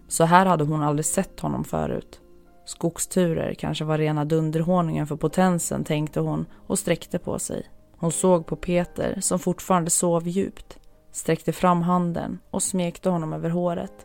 Så 0.07 0.23
här 0.23 0.45
hade 0.45 0.63
hon 0.63 0.83
aldrig 0.83 1.05
sett 1.05 1.39
honom 1.39 1.63
förut. 1.63 2.21
Skogsturer 2.65 3.53
kanske 3.53 3.85
var 3.85 3.97
rena 3.97 4.25
dunderhåningen 4.25 5.07
för 5.07 5.15
potensen, 5.15 5.83
tänkte 5.83 6.19
hon 6.19 6.45
och 6.67 6.79
sträckte 6.79 7.19
på 7.19 7.39
sig. 7.39 7.69
Hon 7.97 8.11
såg 8.11 8.45
på 8.45 8.55
Peter 8.55 9.17
som 9.21 9.39
fortfarande 9.39 9.89
sov 9.89 10.27
djupt, 10.27 10.77
sträckte 11.11 11.51
fram 11.51 11.81
handen 11.81 12.39
och 12.51 12.63
smekte 12.63 13.09
honom 13.09 13.33
över 13.33 13.49
håret. 13.49 14.04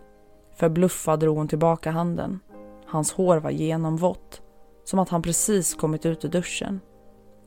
Förbluffad 0.61 1.21
drog 1.21 1.37
hon 1.37 1.49
tillbaka 1.49 1.91
handen. 1.91 2.41
Hans 2.87 3.13
hår 3.13 3.37
var 3.37 3.51
genomvått, 3.51 4.43
som 4.85 4.99
att 4.99 5.09
han 5.09 5.23
precis 5.23 5.75
kommit 5.75 6.07
ut 6.07 6.25
ur 6.25 6.29
duschen. 6.29 6.81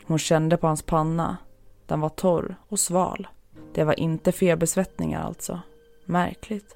Hon 0.06 0.20
kände 0.20 0.58
på 0.58 0.68
hans 0.68 0.82
panna. 0.82 1.38
Den 1.86 2.00
var 2.00 2.10
torr 2.10 2.56
och 2.70 2.80
sval. 2.80 3.28
Det 3.74 3.84
var 3.84 4.00
inte 4.00 4.32
febersvettningar 4.32 5.24
alltså. 5.24 5.60
Märkligt. 6.06 6.76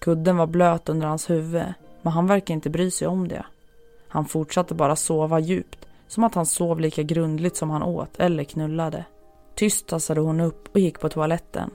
Kudden 0.00 0.36
var 0.36 0.46
blöt 0.46 0.88
under 0.88 1.06
hans 1.06 1.30
huvud, 1.30 1.74
men 2.02 2.12
han 2.12 2.26
verkade 2.26 2.52
inte 2.52 2.70
bry 2.70 2.90
sig 2.90 3.08
om 3.08 3.28
det. 3.28 3.46
Han 4.08 4.24
fortsatte 4.24 4.74
bara 4.74 4.96
sova 4.96 5.38
djupt, 5.38 5.86
som 6.08 6.24
att 6.24 6.34
han 6.34 6.46
sov 6.46 6.80
lika 6.80 7.02
grundligt 7.02 7.56
som 7.56 7.70
han 7.70 7.82
åt 7.82 8.20
eller 8.20 8.44
knullade. 8.44 9.04
Tyst 9.54 9.86
tassade 9.86 10.20
hon 10.20 10.40
upp 10.40 10.68
och 10.72 10.80
gick 10.80 11.00
på 11.00 11.08
toaletten. 11.08 11.70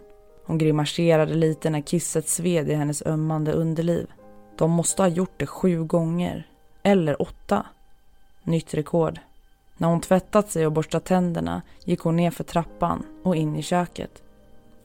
Hon 0.52 0.58
grimaserade 0.58 1.34
lite 1.34 1.70
när 1.70 1.82
kisset 1.82 2.28
sved 2.28 2.70
i 2.70 2.74
hennes 2.74 3.06
ömmande 3.06 3.52
underliv. 3.52 4.08
De 4.58 4.72
måste 4.72 5.02
ha 5.02 5.08
gjort 5.08 5.34
det 5.38 5.46
sju 5.46 5.84
gånger. 5.84 6.48
Eller 6.84 7.22
åtta. 7.22 7.66
Nytt 8.44 8.74
rekord. 8.74 9.20
När 9.78 9.88
hon 9.88 10.02
tvättat 10.02 10.52
sig 10.52 10.66
och 10.66 10.72
borstat 10.72 11.06
tänderna 11.06 11.62
gick 11.84 12.00
hon 12.00 12.16
ner 12.16 12.32
för 12.32 12.44
trappan 12.44 13.04
och 13.24 13.36
in 13.36 13.56
i 13.56 13.62
köket. 13.62 14.24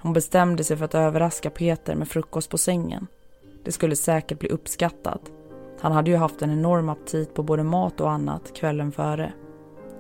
Hon 0.01 0.13
bestämde 0.13 0.65
sig 0.65 0.77
för 0.77 0.85
att 0.85 0.95
överraska 0.95 1.51
Peter 1.51 1.95
med 1.95 2.09
frukost 2.09 2.51
på 2.51 2.59
sängen. 2.59 3.07
Det 3.65 3.73
skulle 3.73 3.97
säkert 3.97 4.39
bli 4.39 4.49
uppskattat. 4.49 5.21
Han 5.81 5.93
hade 5.93 6.11
ju 6.11 6.17
haft 6.17 6.43
en 6.43 6.51
enorm 6.51 6.89
aptit 6.89 7.35
på 7.35 7.43
både 7.43 7.63
mat 7.63 8.01
och 8.01 8.11
annat 8.11 8.55
kvällen 8.55 8.93
före. 8.93 9.33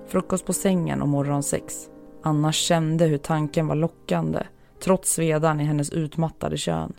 Frukost 0.06 0.46
på 0.46 0.52
sängen 0.52 1.02
och 1.02 1.08
morgonsex. 1.08 1.88
Anna 2.22 2.52
kände 2.52 3.04
hur 3.04 3.18
tanken 3.18 3.66
var 3.66 3.74
lockande 3.74 4.42
trots 4.80 5.12
svedan 5.12 5.60
i 5.60 5.64
hennes 5.64 5.90
utmattade 5.90 6.56
kön. 6.56 6.92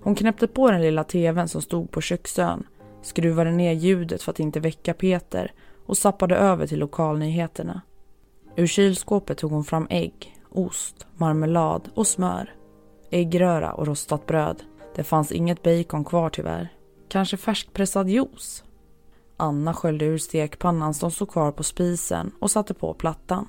Hon 0.00 0.14
knäppte 0.14 0.46
på 0.46 0.70
den 0.70 0.82
lilla 0.82 1.04
tvn 1.04 1.48
som 1.48 1.62
stod 1.62 1.90
på 1.90 2.00
köksön 2.00 2.66
skruvade 3.02 3.50
ner 3.50 3.72
ljudet 3.72 4.22
för 4.22 4.30
att 4.30 4.40
inte 4.40 4.60
väcka 4.60 4.94
Peter 4.94 5.52
och 5.86 5.98
sappade 5.98 6.36
över 6.36 6.66
till 6.66 6.78
lokalnyheterna. 6.78 7.80
Ur 8.56 8.66
kylskåpet 8.66 9.38
tog 9.38 9.52
hon 9.52 9.64
fram 9.64 9.86
ägg, 9.90 10.36
ost, 10.50 11.06
marmelad 11.16 11.90
och 11.94 12.06
smör. 12.06 12.54
Äggröra 13.10 13.72
och 13.72 13.86
rostat 13.86 14.26
bröd. 14.26 14.62
Det 14.94 15.04
fanns 15.04 15.32
inget 15.32 15.62
bacon 15.62 16.04
kvar 16.04 16.30
tyvärr. 16.30 16.68
Kanske 17.08 17.36
färskpressad 17.36 18.08
juice? 18.08 18.64
Anna 19.36 19.74
sköljde 19.74 20.04
ur 20.04 20.18
stekpannan 20.18 20.94
som 20.94 21.10
stod 21.10 21.30
kvar 21.30 21.52
på 21.52 21.62
spisen 21.62 22.32
och 22.40 22.50
satte 22.50 22.74
på 22.74 22.94
plattan. 22.94 23.48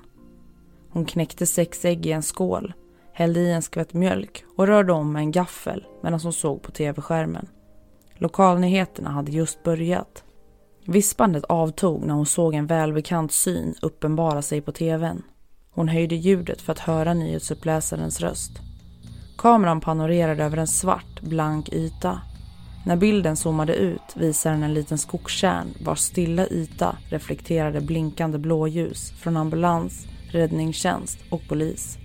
Hon 0.90 1.06
knäckte 1.06 1.46
sex 1.46 1.86
ägg 1.86 2.06
i 2.06 2.12
en 2.12 2.24
skål, 2.24 2.74
hällde 3.22 3.40
i 3.40 3.51
en 3.51 3.62
skvätt 3.62 3.94
mjölk 3.94 4.44
och 4.58 4.68
rörde 4.68 4.94
om 4.94 5.13
med 5.13 5.20
en 5.20 5.32
gaffel 5.32 5.86
medan 6.04 6.20
hon 6.20 6.34
såg 6.34 6.62
på 6.62 6.72
tv-skärmen. 6.72 7.48
Lokalnyheterna 8.16 9.10
hade 9.10 9.32
just 9.32 9.63
börjat. 9.63 10.24
Vispandet 10.86 11.44
avtog 11.44 12.06
när 12.06 12.13
hon 12.13 12.25
såg 12.25 12.54
en 12.54 12.68
välbekant 12.68 13.32
syn 13.32 13.75
uppenbara 13.82 14.42
sig 14.42 14.62
på 14.62 14.72
tvn. 14.72 15.24
Hon 15.72 15.88
höjde 15.88 16.16
ljudet 16.16 16.62
för 16.62 16.72
att 16.72 16.80
höra 16.80 17.13
nyhetsuppläsarens 17.13 18.22
röst. 18.22 18.51
Kameran 19.38 19.82
panorerade 19.82 20.44
över 20.44 20.58
en 20.58 20.68
svart, 20.68 21.22
blank 21.22 21.70
yta. 21.70 22.22
När 22.86 22.96
bilden 22.96 23.36
zoomade 23.36 23.75
ut 23.75 24.16
visade 24.16 24.56
den 24.56 24.63
en 24.63 24.74
liten 24.74 24.98
skogskärn 24.98 25.68
vars 25.86 26.00
stilla 26.00 26.48
yta 26.48 26.98
reflekterade 27.10 27.82
blinkande 27.82 28.38
blåljus 28.38 29.12
från 29.12 29.38
ambulans, 29.38 30.08
räddningstjänst 30.32 31.20
och 31.30 31.42
polis. 31.48 32.00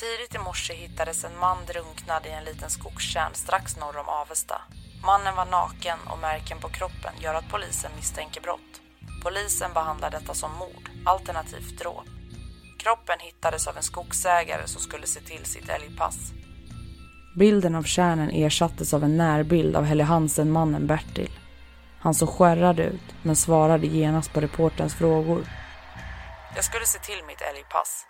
Tidigt 0.00 0.34
i 0.34 0.38
morse 0.38 0.74
hittades 0.74 1.24
en 1.24 1.38
man 1.38 1.56
drunknad 1.66 2.26
i 2.26 2.30
en 2.30 2.44
liten 2.44 2.70
skogstjärn 2.70 3.34
strax 3.34 3.76
norr 3.76 3.96
om 3.98 4.08
Avesta. 4.08 4.62
Mannen 5.04 5.36
var 5.36 5.46
naken 5.46 5.98
och 6.10 6.18
märken 6.18 6.58
på 6.60 6.68
kroppen 6.68 7.12
gör 7.22 7.34
att 7.34 7.48
polisen 7.50 7.90
misstänker 7.96 8.40
brott. 8.40 8.72
Polisen 9.22 9.72
behandlar 9.74 10.10
detta 10.10 10.34
som 10.34 10.52
mord, 10.52 10.90
alternativt 11.04 11.78
dråp. 11.78 12.08
Kroppen 12.78 13.18
hittades 13.20 13.66
av 13.66 13.76
en 13.76 13.82
skogsägare 13.82 14.66
som 14.66 14.80
skulle 14.80 15.06
se 15.06 15.20
till 15.20 15.44
sitt 15.44 15.68
älgpass. 15.68 16.18
Bilden 17.36 17.74
av 17.74 17.82
kärnen 17.82 18.30
ersattes 18.30 18.94
av 18.94 19.04
en 19.04 19.16
närbild 19.16 19.76
av 19.76 19.84
Helly 19.84 20.04
Hansen-mannen 20.04 20.86
Bertil. 20.86 21.30
Han 22.00 22.14
såg 22.14 22.28
skärrad 22.28 22.80
ut, 22.80 23.14
men 23.22 23.36
svarade 23.36 23.86
genast 23.86 24.32
på 24.32 24.40
reporterns 24.40 24.94
frågor. 24.94 25.46
Jag 26.54 26.64
skulle 26.64 26.86
se 26.86 26.98
till 26.98 27.24
mitt 27.26 27.40
älgpass. 27.40 28.06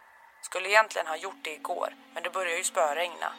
Skulle 0.51 0.69
egentligen 0.69 1.07
ha 1.07 1.17
gjort 1.17 1.45
det 1.45 1.55
igår, 1.55 1.95
men 2.15 2.23
det 2.23 2.31
började 2.31 2.57
ju 2.57 2.65
spöregna. 2.65 3.33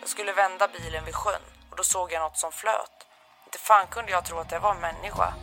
Jag 0.00 0.08
skulle 0.08 0.32
vända 0.32 0.68
bilen 0.68 1.04
vid 1.04 1.14
sjön 1.14 1.42
och 1.70 1.76
då 1.76 1.82
såg 1.82 2.12
jag 2.12 2.20
något 2.20 2.38
som 2.38 2.52
flöt. 2.52 3.06
Inte 3.46 3.58
fan 3.58 3.86
kunde 3.86 4.12
jag 4.12 4.24
tro 4.24 4.38
att 4.38 4.48
det 4.48 4.58
var 4.58 4.74
en 4.74 4.80
människa. 4.80 5.34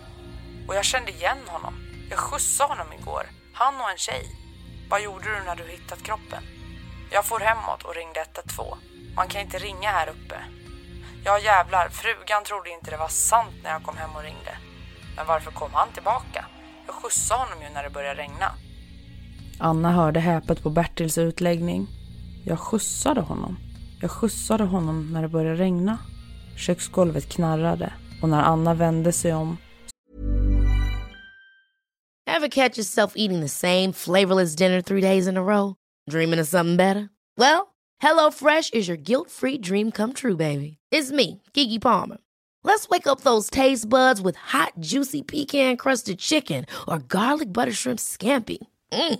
Och 0.68 0.76
jag 0.76 0.86
kände 0.86 1.12
igen 1.12 1.48
honom. 1.48 1.74
Jag 2.10 2.20
skjutsade 2.20 2.70
honom 2.70 2.94
igår. 2.94 3.26
Han 3.54 3.82
och 3.82 3.90
en 3.90 3.98
tjej. 3.98 4.26
Vad 4.90 5.02
gjorde 5.02 5.36
du 5.36 5.44
när 5.44 5.56
du 5.56 5.68
hittat 5.68 6.04
kroppen? 6.04 6.44
Jag 7.12 7.26
for 7.26 7.40
hemåt 7.40 7.84
och 7.84 7.96
ringde 7.96 8.20
112. 8.20 8.78
Man 9.16 9.28
kan 9.28 9.42
inte 9.42 9.58
ringa 9.58 9.92
här 9.92 10.08
uppe. 10.10 10.46
Ja 11.26 11.40
jävlar, 11.40 11.90
frugan 11.90 12.44
trodde 12.44 12.70
inte 12.70 12.92
det 12.92 12.98
var 12.98 13.08
sant 13.08 13.56
när 13.64 13.72
jag 13.72 13.84
kom 13.84 13.98
hem 13.98 14.16
och 14.16 14.24
ringde. 14.24 14.58
Men 15.16 15.28
varför 15.28 15.52
kom 15.52 15.74
han 15.74 15.92
tillbaka? 15.92 16.46
Jag 16.86 16.96
skjutsade 16.96 17.40
honom 17.40 17.62
ju 17.62 17.70
när 17.70 17.84
det 17.84 17.90
började 17.90 18.22
regna. 18.22 18.52
Anna 19.62 19.92
hörde 19.92 20.20
häpet 20.20 20.64
på 20.64 20.70
Bertils 20.70 21.18
utläggning. 21.18 21.88
Jag 22.46 22.60
skjutsade 22.60 23.22
honom. 23.22 23.58
Jag 24.02 24.12
skjutsade 24.12 24.64
honom 24.64 25.14
när 25.14 25.22
det 25.22 25.28
började 25.28 25.56
regna. 25.56 25.98
Köksgolvet 26.58 27.30
knarrade 27.30 27.94
och 28.22 28.30
när 28.30 28.44
Anna 28.44 28.74
vände 28.74 29.12
sig 29.12 29.34
om 29.34 29.58
Have 32.28 32.50
catch 32.50 32.78
yourself 32.78 33.14
eating 33.16 33.42
the 33.42 33.50
same 33.50 33.94
flavorless 33.94 34.56
dinner 34.56 34.82
three 34.82 35.02
days 35.02 35.28
in 35.28 35.38
a 35.38 35.44
row? 35.44 35.76
Dreaming 36.10 36.40
of 36.40 36.48
something 36.48 36.78
better? 36.78 37.10
Well, 37.38 37.68
HelloFresh 38.04 38.74
is 38.74 38.88
your 38.88 38.98
guilt-free 38.98 39.58
dream 39.58 39.92
come 39.92 40.14
true, 40.14 40.36
baby. 40.36 40.78
It's 40.92 41.12
me, 41.12 41.42
Gigi 41.54 41.80
Palmer. 41.80 42.18
Let's 42.64 42.90
wake 42.90 43.08
up 43.08 43.22
those 43.22 43.50
taste 43.50 43.90
buds 43.90 44.22
with 44.22 44.36
hot, 44.38 44.74
juicy 44.80 45.22
pecan-crusted 45.22 46.20
chicken 46.20 46.66
or 46.88 47.00
garlic 47.00 47.52
butter 47.52 47.74
shrimp 47.74 48.00
scampi. 48.00 48.58
Mm. 48.94 49.20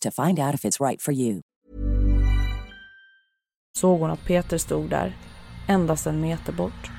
to 0.00 0.10
find 0.10 0.38
out 0.38 0.54
if 0.54 0.64
it's 0.64 0.80
right 0.88 1.02
for 1.02 1.14
you. 1.14 1.40
Såg 3.78 4.00
hon 4.00 4.10
att 4.10 4.24
Peter 4.24 4.58
stod 4.58 4.90
där, 4.90 5.16
endast 5.68 6.06
en 6.06 6.20
meter 6.20 6.52
bort. 6.52 6.90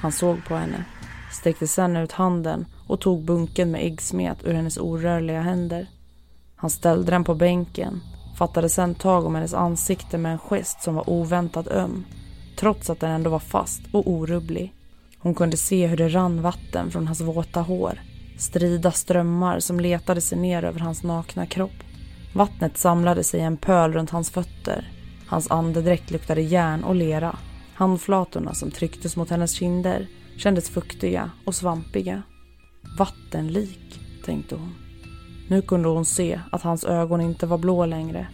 Han 0.00 0.12
såg 0.12 0.44
på 0.44 0.54
henne, 0.54 0.84
sträckte 1.32 1.66
sedan 1.66 1.96
ut 1.96 2.12
handen 2.12 2.66
och 2.88 3.00
tog 3.00 3.24
bunken 3.24 3.70
med 3.70 3.80
äggsmet 3.84 4.44
ur 4.44 4.54
hennes 4.54 4.78
orörliga 4.78 5.40
händer. 5.40 5.86
Han 6.56 6.70
ställde 6.70 7.10
den 7.10 7.24
på 7.24 7.34
bänken, 7.34 8.00
fattade 8.38 8.68
sedan 8.68 8.94
tag 8.94 9.26
om 9.26 9.34
hennes 9.34 9.54
ansikte 9.54 10.18
med 10.18 10.32
en 10.32 10.38
gest 10.38 10.82
som 10.82 10.94
var 10.94 11.10
oväntat 11.10 11.68
öm, 11.68 12.04
trots 12.56 12.90
att 12.90 13.00
den 13.00 13.10
ändå 13.10 13.30
var 13.30 13.38
fast 13.38 13.80
och 13.92 14.10
orubblig. 14.10 14.72
Hon 15.18 15.34
kunde 15.34 15.56
se 15.56 15.86
hur 15.86 15.96
det 15.96 16.08
rann 16.08 16.42
vatten 16.42 16.90
från 16.90 17.06
hans 17.06 17.20
våta 17.20 17.60
hår, 17.60 18.00
strida 18.38 18.92
strömmar 18.92 19.60
som 19.60 19.80
letade 19.80 20.20
sig 20.20 20.38
ner 20.38 20.64
över 20.64 20.80
hans 20.80 21.02
nakna 21.02 21.46
kropp. 21.46 21.82
Vattnet 22.34 22.78
samlade 22.78 23.24
sig 23.24 23.40
i 23.40 23.42
en 23.42 23.56
pöl 23.56 23.92
runt 23.92 24.10
hans 24.10 24.30
fötter. 24.30 24.90
Hans 25.26 25.50
andedräkt 25.50 26.10
luktade 26.10 26.40
järn 26.40 26.84
och 26.84 26.94
lera. 26.94 27.36
Handflatorna 27.74 28.54
som 28.54 28.70
trycktes 28.70 29.16
mot 29.16 29.30
hennes 29.30 29.52
kinder 29.52 30.06
kändes 30.36 30.70
fuktiga 30.70 31.30
och 31.46 31.54
svampiga. 31.54 32.22
Vattenlik, 32.98 34.00
tänkte 34.24 34.54
hon. 34.54 34.74
Nu 35.48 35.62
kunde 35.62 35.88
hon 35.88 36.04
se 36.04 36.40
att 36.52 36.62
hans 36.62 36.84
ögon 36.84 37.20
inte 37.20 37.46
var 37.46 37.58
blå 37.58 37.86
längre. 37.86 38.26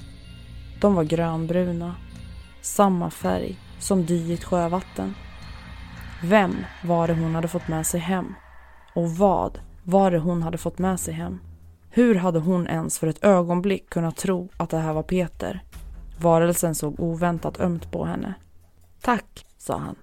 De 0.80 0.94
var 0.94 1.04
grönbruna. 1.04 1.94
Samma 2.62 3.10
färg 3.10 3.58
som 3.78 4.06
dyigt 4.06 4.44
sjövatten. 4.44 5.14
Vem 6.22 6.56
var 6.84 7.08
det 7.08 7.14
hon 7.14 7.34
hade 7.34 7.48
fått 7.48 7.68
med 7.68 7.86
sig 7.86 8.00
hem? 8.00 8.34
Och 8.94 9.10
vad 9.10 9.58
var 9.84 10.10
det 10.10 10.18
hon 10.18 10.42
hade 10.42 10.58
fått 10.58 10.78
med 10.78 11.00
sig 11.00 11.14
hem? 11.14 11.40
Hur 11.98 12.14
hade 12.14 12.38
hon 12.38 12.66
ens 12.66 12.98
för 12.98 13.06
ett 13.06 13.24
ögonblick 13.24 13.90
kunnat 13.90 14.16
tro 14.16 14.48
att 14.56 14.70
det 14.70 14.78
här 14.78 14.92
var 14.92 15.02
Peter? 15.02 15.62
Varelsen 16.20 16.74
såg 16.74 17.00
oväntat 17.00 17.60
ömt 17.60 17.92
på 17.92 18.04
henne. 18.04 18.34
Tack, 19.00 19.46
sa 19.56 19.78
han. 19.78 19.96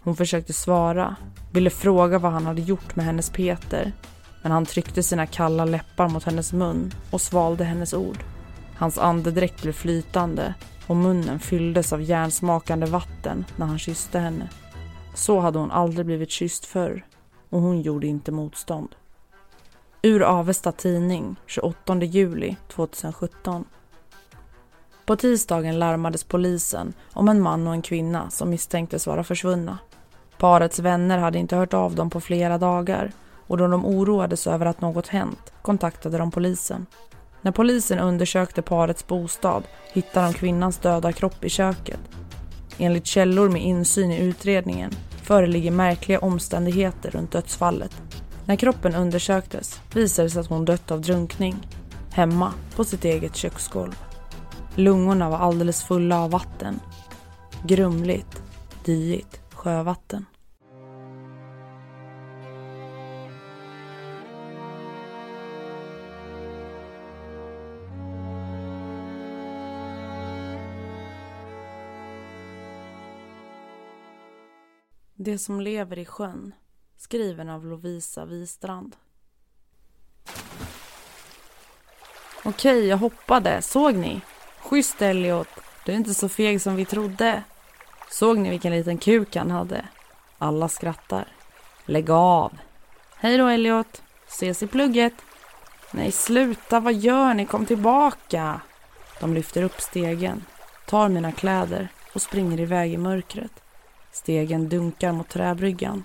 Hon 0.00 0.16
försökte 0.16 0.52
svara, 0.52 1.16
ville 1.52 1.70
fråga 1.70 2.18
vad 2.18 2.32
han 2.32 2.46
hade 2.46 2.60
gjort 2.60 2.96
med 2.96 3.04
hennes 3.06 3.30
Peter. 3.30 3.92
Men 4.42 4.52
han 4.52 4.66
tryckte 4.66 5.02
sina 5.02 5.26
kalla 5.26 5.64
läppar 5.64 6.08
mot 6.08 6.24
hennes 6.24 6.52
mun 6.52 6.94
och 7.10 7.20
svalde 7.20 7.64
hennes 7.64 7.94
ord. 7.94 8.18
Hans 8.76 8.98
andedräkt 8.98 9.62
blev 9.62 9.72
flytande 9.72 10.54
och 10.86 10.96
munnen 10.96 11.38
fylldes 11.38 11.92
av 11.92 12.02
järnsmakande 12.02 12.86
vatten 12.86 13.44
när 13.56 13.66
han 13.66 13.78
kysste 13.78 14.18
henne. 14.18 14.48
Så 15.14 15.40
hade 15.40 15.58
hon 15.58 15.70
aldrig 15.70 16.06
blivit 16.06 16.30
kysst 16.30 16.66
förr 16.66 17.06
och 17.50 17.60
hon 17.60 17.82
gjorde 17.82 18.06
inte 18.06 18.32
motstånd. 18.32 18.88
Ur 20.04 20.22
Avesta 20.22 20.72
Tidning 20.72 21.36
28 21.46 22.04
juli 22.04 22.56
2017. 22.68 23.64
På 25.06 25.16
tisdagen 25.16 25.78
larmades 25.78 26.24
polisen 26.24 26.92
om 27.12 27.28
en 27.28 27.40
man 27.40 27.66
och 27.66 27.74
en 27.74 27.82
kvinna 27.82 28.30
som 28.30 28.50
misstänktes 28.50 29.06
vara 29.06 29.24
försvunna. 29.24 29.78
Parets 30.38 30.78
vänner 30.78 31.18
hade 31.18 31.38
inte 31.38 31.56
hört 31.56 31.74
av 31.74 31.94
dem 31.94 32.10
på 32.10 32.20
flera 32.20 32.58
dagar 32.58 33.12
och 33.46 33.56
då 33.56 33.66
de 33.66 33.86
oroades 33.86 34.46
över 34.46 34.66
att 34.66 34.80
något 34.80 35.08
hänt 35.08 35.52
kontaktade 35.62 36.18
de 36.18 36.30
polisen. 36.30 36.86
När 37.42 37.52
polisen 37.52 37.98
undersökte 37.98 38.62
parets 38.62 39.06
bostad 39.06 39.62
hittade 39.92 40.26
de 40.26 40.34
kvinnans 40.34 40.78
döda 40.78 41.12
kropp 41.12 41.44
i 41.44 41.48
köket. 41.48 42.00
Enligt 42.78 43.06
källor 43.06 43.48
med 43.48 43.62
insyn 43.62 44.10
i 44.10 44.20
utredningen 44.20 44.90
föreligger 45.22 45.70
märkliga 45.70 46.18
omständigheter 46.18 47.10
runt 47.10 47.32
dödsfallet. 47.32 48.02
När 48.46 48.56
kroppen 48.56 48.94
undersöktes 48.94 49.80
visade 49.94 50.26
det 50.26 50.30
sig 50.30 50.40
att 50.40 50.46
hon 50.46 50.64
dött 50.64 50.90
av 50.90 51.00
drunkning, 51.00 51.66
hemma 52.12 52.52
på 52.76 52.84
sitt 52.84 53.04
eget 53.04 53.36
köksgolv. 53.36 53.94
Lungorna 54.74 55.30
var 55.30 55.38
alldeles 55.38 55.82
fulla 55.82 56.20
av 56.20 56.30
vatten. 56.30 56.80
Grumligt, 57.66 58.42
diigt 58.84 59.40
sjövatten. 59.54 60.26
Det 75.16 75.38
som 75.38 75.60
lever 75.60 75.98
i 75.98 76.04
sjön 76.04 76.54
Skriven 77.04 77.48
av 77.48 77.66
Lovisa 77.66 78.24
Wistrand. 78.24 78.96
Okej, 82.44 82.86
jag 82.86 82.96
hoppade. 82.96 83.62
Såg 83.62 83.94
ni? 83.94 84.20
Schysst 84.58 85.02
Elliot. 85.02 85.48
Du 85.84 85.92
är 85.92 85.96
inte 85.96 86.14
så 86.14 86.28
feg 86.28 86.60
som 86.60 86.76
vi 86.76 86.84
trodde. 86.84 87.42
Såg 88.10 88.38
ni 88.38 88.50
vilken 88.50 88.72
liten 88.72 88.98
kuk 88.98 89.36
han 89.36 89.50
hade? 89.50 89.88
Alla 90.38 90.68
skrattar. 90.68 91.28
Lägg 91.84 92.10
av. 92.10 92.58
Hej 93.16 93.38
då 93.38 93.46
Elliot. 93.46 94.02
Ses 94.28 94.62
i 94.62 94.66
plugget. 94.66 95.14
Nej, 95.90 96.12
sluta. 96.12 96.80
Vad 96.80 96.94
gör 96.94 97.34
ni? 97.34 97.46
Kom 97.46 97.66
tillbaka. 97.66 98.60
De 99.20 99.34
lyfter 99.34 99.62
upp 99.62 99.80
stegen, 99.80 100.44
tar 100.86 101.08
mina 101.08 101.32
kläder 101.32 101.88
och 102.14 102.22
springer 102.22 102.60
iväg 102.60 102.92
i 102.92 102.96
mörkret. 102.96 103.62
Stegen 104.12 104.68
dunkar 104.68 105.12
mot 105.12 105.28
träbryggan. 105.28 106.04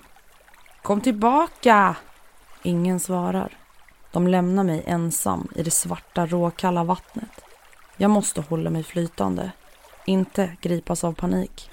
Kom 0.82 1.00
tillbaka! 1.00 1.96
Ingen 2.62 3.00
svarar. 3.00 3.56
De 4.12 4.28
lämnar 4.28 4.64
mig 4.64 4.82
ensam 4.86 5.48
i 5.56 5.62
det 5.62 5.70
svarta 5.70 6.26
råkalla 6.26 6.84
vattnet. 6.84 7.44
Jag 7.96 8.10
måste 8.10 8.40
hålla 8.40 8.70
mig 8.70 8.82
flytande, 8.82 9.50
inte 10.06 10.56
gripas 10.60 11.04
av 11.04 11.12
panik. 11.12 11.70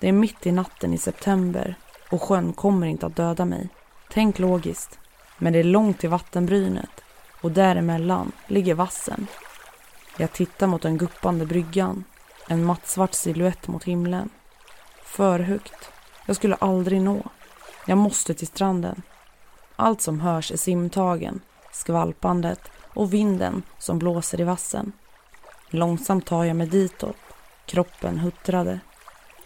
Det 0.00 0.08
är 0.08 0.12
mitt 0.12 0.46
i 0.46 0.52
natten 0.52 0.94
i 0.94 0.98
september 0.98 1.74
och 2.10 2.22
sjön 2.22 2.52
kommer 2.52 2.86
inte 2.86 3.06
att 3.06 3.16
döda 3.16 3.44
mig. 3.44 3.68
Tänk 4.10 4.38
logiskt. 4.38 4.98
Men 5.38 5.52
det 5.52 5.58
är 5.58 5.64
långt 5.64 5.98
till 5.98 6.10
vattenbrynet 6.10 7.02
och 7.40 7.52
däremellan 7.52 8.32
ligger 8.46 8.74
vassen. 8.74 9.26
Jag 10.16 10.32
tittar 10.32 10.66
mot 10.66 10.82
den 10.82 10.98
guppande 10.98 11.46
bryggan, 11.46 12.04
en 12.48 12.64
mattsvart 12.64 13.14
siluett 13.14 13.68
mot 13.68 13.84
himlen. 13.84 14.30
För 15.02 15.38
högt. 15.38 15.90
Jag 16.26 16.36
skulle 16.36 16.54
aldrig 16.54 17.02
nå. 17.02 17.22
Jag 17.88 17.98
måste 17.98 18.34
till 18.34 18.46
stranden. 18.46 19.02
Allt 19.76 20.00
som 20.00 20.20
hörs 20.20 20.52
är 20.52 20.56
simtagen, 20.56 21.40
skvalpandet 21.72 22.60
och 22.94 23.14
vinden 23.14 23.62
som 23.78 23.98
blåser 23.98 24.40
i 24.40 24.44
vassen. 24.44 24.92
Långsamt 25.70 26.26
tar 26.26 26.44
jag 26.44 26.56
mig 26.56 26.66
ditåt. 26.66 27.16
Kroppen 27.66 28.18
huttrade. 28.18 28.80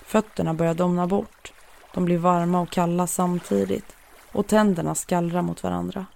Fötterna 0.02 0.54
börjar 0.54 0.74
domna 0.74 1.06
bort. 1.06 1.52
De 1.94 2.04
blir 2.04 2.18
varma 2.18 2.60
och 2.60 2.70
kalla 2.70 3.06
samtidigt 3.06 3.96
och 4.32 4.46
tänderna 4.46 4.94
skallrar 4.94 5.42
mot 5.42 5.62
varandra. 5.62 6.06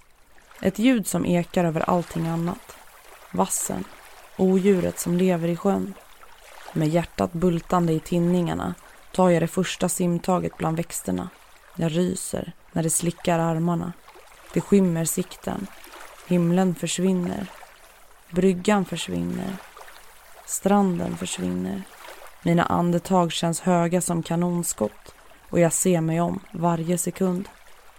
Ett 0.60 0.78
ljud 0.78 1.06
som 1.06 1.26
ekar 1.26 1.64
över 1.64 1.90
allting 1.90 2.26
annat. 2.26 2.76
Vassen. 3.32 3.84
Odjuret 4.38 4.98
som 4.98 5.16
lever 5.16 5.48
i 5.48 5.56
sjön. 5.56 5.94
Med 6.72 6.88
hjärtat 6.88 7.32
bultande 7.32 7.92
i 7.92 8.00
tinningarna 8.00 8.74
tar 9.12 9.30
jag 9.30 9.42
det 9.42 9.48
första 9.48 9.88
simtaget 9.88 10.56
bland 10.58 10.76
växterna. 10.76 11.28
Jag 11.76 11.96
ryser 11.96 12.52
när 12.72 12.82
det 12.82 12.90
slickar 12.90 13.38
armarna. 13.38 13.92
Det 14.52 14.60
skymmer 14.60 15.04
sikten. 15.04 15.66
Himlen 16.26 16.74
försvinner. 16.74 17.46
Bryggan 18.30 18.84
försvinner. 18.84 19.56
Stranden 20.46 21.16
försvinner. 21.16 21.82
Mina 22.42 22.64
andetag 22.64 23.32
känns 23.32 23.60
höga 23.60 24.00
som 24.00 24.22
kanonskott 24.22 25.14
och 25.50 25.60
jag 25.60 25.72
ser 25.72 26.00
mig 26.00 26.20
om 26.20 26.40
varje 26.52 26.98
sekund. 26.98 27.48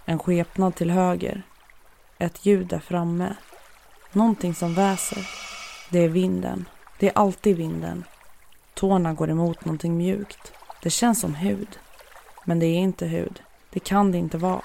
En 0.06 0.20
skepnad 0.20 0.76
till 0.76 0.92
höger. 0.92 1.42
Ett 2.18 2.46
ljud 2.46 2.68
där 2.68 2.80
framme. 2.80 3.36
Någonting 4.12 4.56
som 4.56 4.74
väser. 4.74 5.30
Det 5.90 6.00
är 6.00 6.10
vinden. 6.10 6.66
Det 7.00 7.08
är 7.08 7.18
alltid 7.18 7.58
vinden. 7.58 8.04
Tårna 8.74 9.14
går 9.14 9.30
emot 9.30 9.66
någonting 9.66 9.98
mjukt. 9.98 10.54
Det 10.82 10.90
känns 10.90 11.20
som 11.20 11.36
hud. 11.36 11.80
Men 12.46 12.60
det 12.60 12.66
är 12.66 12.78
inte 12.78 13.06
hud. 13.06 13.42
Det 13.76 13.80
kan 13.80 14.12
det 14.12 14.18
inte 14.18 14.38
vara. 14.38 14.62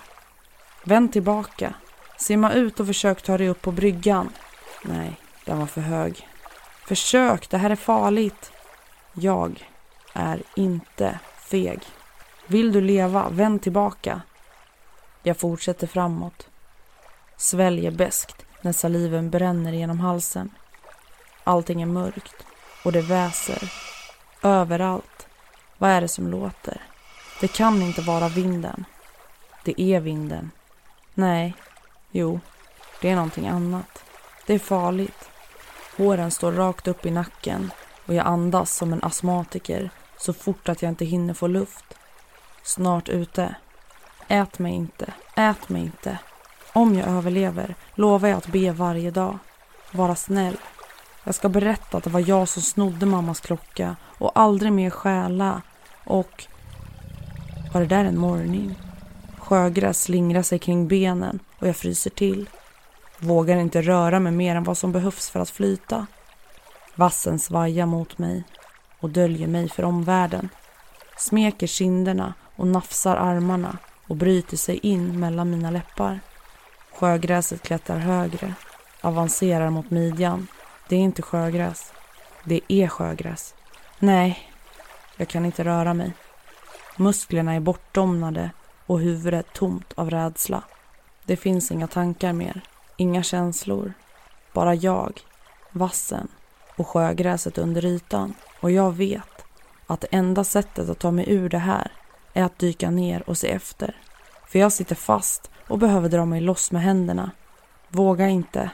Vänd 0.85 1.13
tillbaka. 1.13 1.75
Simma 2.17 2.53
ut 2.53 2.81
och 2.81 2.87
försök 2.87 3.23
ta 3.23 3.39
dig 3.39 3.49
upp 3.49 3.63
på 3.63 3.73
bryggan. 3.73 4.31
Nej, 4.85 5.21
den 5.45 5.59
var 5.59 5.67
för 5.67 5.81
hög. 5.81 6.29
Försök, 6.87 7.51
det 7.51 7.59
här 7.59 7.71
är 7.71 7.77
farligt. 7.77 8.53
Jag 9.13 9.69
är 10.13 10.43
inte 10.57 11.19
feg. 11.39 11.83
Vill 12.47 12.73
du 12.73 12.81
leva, 12.81 13.29
vänd 13.29 13.63
tillbaka. 13.63 14.23
Jag 15.23 15.37
fortsätter 15.37 15.87
framåt. 15.87 16.49
Sväljer 17.37 17.91
beskt 17.91 18.45
när 18.63 18.73
saliven 18.73 19.31
bränner 19.31 19.73
genom 19.73 20.01
halsen. 20.01 20.51
Allting 21.45 21.83
är 21.83 21.87
mörkt 21.87 22.47
och 22.85 22.93
det 22.93 23.03
väser. 23.03 23.73
Överallt. 24.43 25.29
Vad 25.79 25.91
är 25.91 26.01
det 26.01 26.09
som 26.09 26.29
låter? 26.29 26.83
Det 27.41 27.49
kan 27.49 27.83
inte 27.83 28.03
vara 28.03 28.29
vinden. 28.29 28.85
Det 29.65 29.81
är 29.81 30.01
vinden. 30.01 30.51
Nej, 31.15 31.55
jo, 32.11 32.41
det 33.01 33.09
är 33.09 33.15
någonting 33.15 33.49
annat. 33.49 34.05
Det 34.47 34.55
är 34.55 34.59
farligt. 34.59 35.31
Håren 35.97 36.31
står 36.31 36.53
rakt 36.53 36.89
upp 36.89 37.07
i 37.07 37.11
nacken 37.11 37.71
och 38.07 38.15
jag 38.15 38.27
andas 38.27 38.75
som 38.77 38.93
en 38.93 39.05
astmatiker 39.05 39.91
så 40.19 40.33
fort 40.33 40.69
att 40.69 40.83
jag 40.83 40.89
inte 40.89 41.05
hinner 41.05 41.35
få 41.35 41.47
luft. 41.47 41.85
Snart 42.63 43.09
ute. 43.09 43.55
Ät 44.29 44.59
mig 44.59 44.73
inte, 44.73 45.13
ät 45.37 45.69
mig 45.69 45.83
inte. 45.83 46.19
Om 46.73 46.95
jag 46.95 47.09
överlever 47.09 47.75
lovar 47.95 48.29
jag 48.29 48.39
att 48.39 48.47
be 48.47 48.73
varje 48.73 49.11
dag. 49.11 49.39
Vara 49.93 50.15
snäll. 50.15 50.57
Jag 51.25 51.35
ska 51.35 51.49
berätta 51.49 51.97
att 51.97 52.05
det 52.05 52.11
var 52.11 52.29
jag 52.29 52.49
som 52.49 52.63
snodde 52.63 53.07
mammas 53.07 53.41
klocka 53.41 53.97
och 54.19 54.33
aldrig 54.35 54.73
mer 54.73 54.91
stjäla. 54.91 55.63
Och... 56.05 56.47
Var 57.73 57.81
det 57.81 57.87
där 57.87 58.05
en 58.05 58.19
morning? 58.19 58.77
Sjögräs 59.51 60.03
slingrar 60.03 60.43
sig 60.43 60.59
kring 60.59 60.89
benen 60.89 61.39
och 61.59 61.69
jag 61.69 61.77
fryser 61.77 62.11
till. 62.11 62.49
Vågar 63.19 63.57
inte 63.57 63.83
röra 63.83 64.21
mig 64.21 64.33
mer 64.33 64.57
än 64.57 64.65
vad 64.65 64.79
som 64.79 64.93
behövs 64.93 65.31
för 65.31 65.41
att 65.41 65.51
flyta. 65.51 66.07
Vassen 66.95 67.39
svajar 67.39 67.87
mot 67.87 68.19
mig 68.19 68.45
och 69.01 69.11
döljer 69.11 69.49
mig 69.49 69.69
för 69.69 69.83
omvärlden. 69.83 70.49
Smeker 71.19 71.67
kinderna 71.67 72.35
och 72.57 72.67
nafsar 72.67 73.17
armarna 73.17 73.79
och 74.07 74.17
bryter 74.17 74.57
sig 74.57 74.79
in 74.83 75.21
mellan 75.21 75.51
mina 75.51 75.71
läppar. 75.71 76.21
Sjögräset 76.93 77.63
klättrar 77.63 77.99
högre, 77.99 78.55
avancerar 79.01 79.71
mot 79.71 79.91
midjan. 79.91 80.47
Det 80.89 80.97
är 80.97 81.01
inte 81.01 81.23
sjögräs. 81.23 81.93
Det 82.45 82.61
är 82.69 82.89
sjögräs. 82.89 83.55
Nej, 83.99 84.53
jag 85.17 85.29
kan 85.29 85.45
inte 85.45 85.65
röra 85.65 85.95
mig. 85.95 86.13
Musklerna 86.97 87.55
är 87.55 87.61
bortdomnade 87.61 88.51
och 88.91 89.01
huvudet 89.01 89.53
tomt 89.53 89.93
av 89.95 90.11
rädsla. 90.11 90.63
Det 91.25 91.37
finns 91.37 91.71
inga 91.71 91.87
tankar 91.87 92.33
mer, 92.33 92.61
inga 92.97 93.23
känslor. 93.23 93.93
Bara 94.53 94.75
jag, 94.75 95.21
vassen 95.73 96.29
och 96.77 96.87
sjögräset 96.87 97.59
under 97.59 97.85
ytan. 97.85 98.35
Och 98.61 98.71
jag 98.71 98.93
vet 98.93 99.45
att 99.87 100.01
det 100.01 100.07
enda 100.11 100.45
sättet 100.45 100.89
att 100.89 100.99
ta 100.99 101.11
mig 101.11 101.25
ur 101.29 101.49
det 101.49 101.59
här 101.59 101.93
är 102.33 102.43
att 102.43 102.59
dyka 102.59 102.91
ner 102.91 103.29
och 103.29 103.39
se 103.39 103.51
efter. 103.51 103.97
För 104.47 104.59
jag 104.59 104.73
sitter 104.73 104.95
fast 104.95 105.51
och 105.69 105.79
behöver 105.79 106.09
dra 106.09 106.25
mig 106.25 106.41
loss 106.41 106.73
med 106.73 106.83
händerna. 106.83 107.31
Våga 107.89 108.29
inte. 108.29 108.71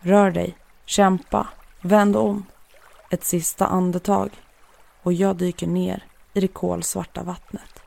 Rör 0.00 0.30
dig. 0.30 0.56
Kämpa. 0.84 1.46
Vänd 1.80 2.16
om. 2.16 2.46
Ett 3.10 3.24
sista 3.24 3.66
andetag. 3.66 4.30
Och 5.02 5.12
jag 5.12 5.36
dyker 5.36 5.66
ner 5.66 6.04
i 6.34 6.40
det 6.40 6.48
kolsvarta 6.48 7.22
vattnet. 7.22 7.77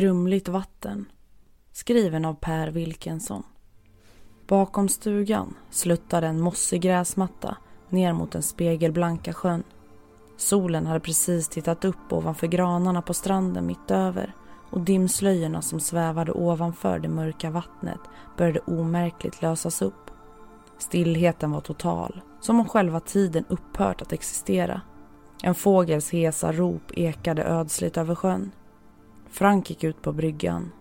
Grumligt 0.00 0.48
vatten. 0.48 1.06
Skriven 1.72 2.24
av 2.24 2.34
Per 2.34 2.68
Wilkensson. 2.68 3.42
Bakom 4.46 4.88
stugan 4.88 5.54
sluttade 5.70 6.26
en 6.26 6.40
mossig 6.40 6.82
gräsmatta 6.82 7.56
ner 7.88 8.12
mot 8.12 8.32
den 8.32 8.42
spegelblanka 8.42 9.32
sjön. 9.32 9.62
Solen 10.36 10.86
hade 10.86 11.00
precis 11.00 11.48
tittat 11.48 11.84
upp 11.84 12.12
ovanför 12.12 12.46
granarna 12.46 13.02
på 13.02 13.14
stranden 13.14 13.66
mitt 13.66 13.90
över 13.90 14.34
och 14.70 14.80
dimslöjorna 14.80 15.62
som 15.62 15.80
svävade 15.80 16.32
ovanför 16.32 16.98
det 16.98 17.08
mörka 17.08 17.50
vattnet 17.50 18.00
började 18.36 18.60
omärkligt 18.60 19.42
lösas 19.42 19.82
upp. 19.82 20.10
Stillheten 20.78 21.50
var 21.50 21.60
total, 21.60 22.20
som 22.40 22.60
om 22.60 22.68
själva 22.68 23.00
tiden 23.00 23.44
upphört 23.48 24.02
att 24.02 24.12
existera. 24.12 24.80
En 25.42 25.54
fågels 25.54 26.10
hesa 26.10 26.52
rop 26.52 26.92
ekade 26.94 27.44
ödsligt 27.44 27.96
över 27.96 28.14
sjön. 28.14 28.52
Frank 29.30 29.70
gick 29.70 29.84
ut 29.84 30.02
på 30.02 30.12
bryggan, 30.12 30.72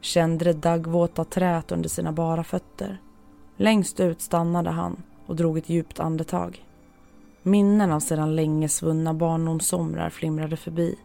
kände 0.00 0.44
det 0.44 0.52
daggvåta 0.52 1.24
trät 1.24 1.72
under 1.72 1.88
sina 1.88 2.12
bara 2.12 2.44
fötter. 2.44 3.00
Längst 3.56 4.00
ut 4.00 4.20
stannade 4.20 4.70
han 4.70 5.02
och 5.26 5.36
drog 5.36 5.58
ett 5.58 5.68
djupt 5.68 6.00
andetag. 6.00 6.64
Minnen 7.42 7.92
av 7.92 8.00
sedan 8.00 8.36
länge 8.36 8.68
svunna 8.68 9.14
barndomssomrar 9.14 10.10
flimrade 10.10 10.56
förbi. 10.56 10.98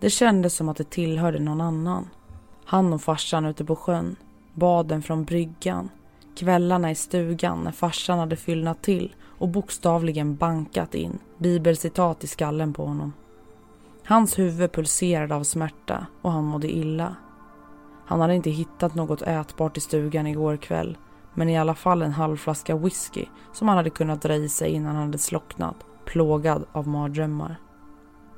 Det 0.00 0.10
kändes 0.10 0.54
som 0.54 0.68
att 0.68 0.76
det 0.76 0.90
tillhörde 0.90 1.38
någon 1.38 1.60
annan. 1.60 2.08
Han 2.64 2.92
och 2.92 3.02
farsan 3.02 3.46
ute 3.46 3.64
på 3.64 3.76
sjön, 3.76 4.16
baden 4.54 5.02
från 5.02 5.24
bryggan, 5.24 5.88
kvällarna 6.36 6.90
i 6.90 6.94
stugan 6.94 7.64
när 7.64 7.72
farsan 7.72 8.18
hade 8.18 8.36
fyllnat 8.36 8.82
till 8.82 9.14
och 9.38 9.48
bokstavligen 9.48 10.36
bankat 10.36 10.94
in 10.94 11.18
bibelcitat 11.38 12.24
i 12.24 12.26
skallen 12.26 12.72
på 12.72 12.86
honom. 12.86 13.12
Hans 14.04 14.38
huvud 14.38 14.72
pulserade 14.72 15.34
av 15.34 15.42
smärta 15.42 16.06
och 16.22 16.32
han 16.32 16.44
mådde 16.44 16.72
illa. 16.72 17.16
Han 18.06 18.20
hade 18.20 18.34
inte 18.34 18.50
hittat 18.50 18.94
något 18.94 19.22
ätbart 19.22 19.76
i 19.76 19.80
stugan 19.80 20.26
igår 20.26 20.56
kväll 20.56 20.98
men 21.34 21.48
i 21.48 21.58
alla 21.58 21.74
fall 21.74 22.02
en 22.02 22.12
halv 22.12 22.36
flaska 22.36 22.76
whisky 22.76 23.24
som 23.52 23.68
han 23.68 23.76
hade 23.76 23.90
kunnat 23.90 24.22
dra 24.22 24.34
i 24.34 24.48
sig 24.48 24.70
innan 24.70 24.96
han 24.96 25.06
hade 25.06 25.18
slocknat, 25.18 25.76
plågad 26.04 26.64
av 26.72 26.88
mardrömmar. 26.88 27.56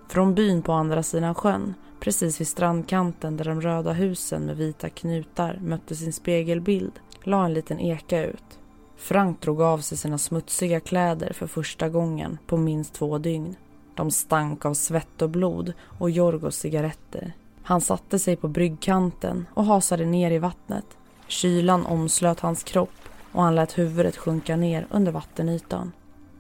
Från 0.09 0.35
byn 0.35 0.63
på 0.63 0.73
andra 0.73 1.03
sidan 1.03 1.35
sjön, 1.35 1.75
precis 2.01 2.41
vid 2.41 2.49
strandkanten 2.49 3.37
där 3.37 3.45
de 3.45 3.61
röda 3.61 3.93
husen 3.93 4.43
med 4.43 4.57
vita 4.57 4.89
knutar 4.89 5.59
mötte 5.63 5.97
sin 5.97 6.13
spegelbild, 6.13 6.93
la 7.23 7.45
en 7.45 7.55
liten 7.55 7.81
eka 7.81 8.25
ut. 8.25 8.59
Frank 8.97 9.41
drog 9.41 9.63
av 9.63 9.79
sig 9.79 9.99
sina 9.99 10.19
smutsiga 10.19 10.81
kläder 10.81 11.33
för 11.33 11.47
första 11.47 11.89
gången 11.89 12.39
på 12.47 12.57
minst 12.57 12.95
två 12.95 13.19
dygn. 13.19 13.57
De 13.95 14.11
stank 14.11 14.65
av 14.65 14.75
svett 14.75 15.23
och 15.23 15.31
blod 15.31 15.73
och 15.99 16.11
Jorgos 16.11 16.57
cigaretter. 16.57 17.33
Han 17.63 17.81
satte 17.81 18.19
sig 18.19 18.37
på 18.37 18.49
bryggkanten 18.49 19.47
och 19.55 19.65
hasade 19.65 20.05
ner 20.05 20.31
i 20.31 20.39
vattnet. 20.39 20.85
Kylan 21.27 21.87
omslöt 21.87 22.41
hans 22.41 22.63
kropp 22.63 22.91
och 23.33 23.43
han 23.43 23.55
lät 23.55 23.79
huvudet 23.79 24.17
sjunka 24.17 24.57
ner 24.57 24.87
under 24.91 25.13
vattenytan. 25.13 25.93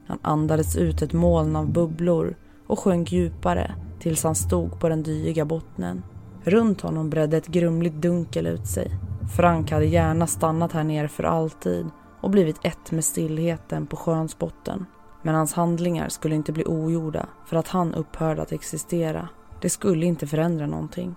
Han 0.06 0.18
andades 0.22 0.76
ut 0.76 1.02
ett 1.02 1.12
moln 1.12 1.56
av 1.56 1.72
bubblor 1.72 2.34
och 2.66 2.78
sjönk 2.78 3.12
djupare 3.12 3.74
tills 4.00 4.24
han 4.24 4.34
stod 4.34 4.80
på 4.80 4.88
den 4.88 5.02
dyiga 5.02 5.44
bottnen. 5.44 6.02
Runt 6.44 6.80
honom 6.80 7.10
bredde 7.10 7.36
ett 7.36 7.46
grumligt 7.46 7.94
dunkel 7.94 8.46
ut 8.46 8.66
sig. 8.66 8.90
Frank 9.36 9.70
hade 9.70 9.86
gärna 9.86 10.26
stannat 10.26 10.72
här 10.72 10.84
nere 10.84 11.08
för 11.08 11.24
alltid 11.24 11.86
och 12.20 12.30
blivit 12.30 12.64
ett 12.64 12.90
med 12.90 13.04
stillheten 13.04 13.86
på 13.86 13.96
sjöns 13.96 14.38
botten. 14.38 14.86
Men 15.22 15.34
hans 15.34 15.52
handlingar 15.52 16.08
skulle 16.08 16.34
inte 16.34 16.52
bli 16.52 16.64
ogjorda 16.64 17.26
för 17.46 17.56
att 17.56 17.68
han 17.68 17.94
upphörde 17.94 18.42
att 18.42 18.52
existera. 18.52 19.28
Det 19.60 19.70
skulle 19.70 20.06
inte 20.06 20.26
förändra 20.26 20.66
någonting. 20.66 21.14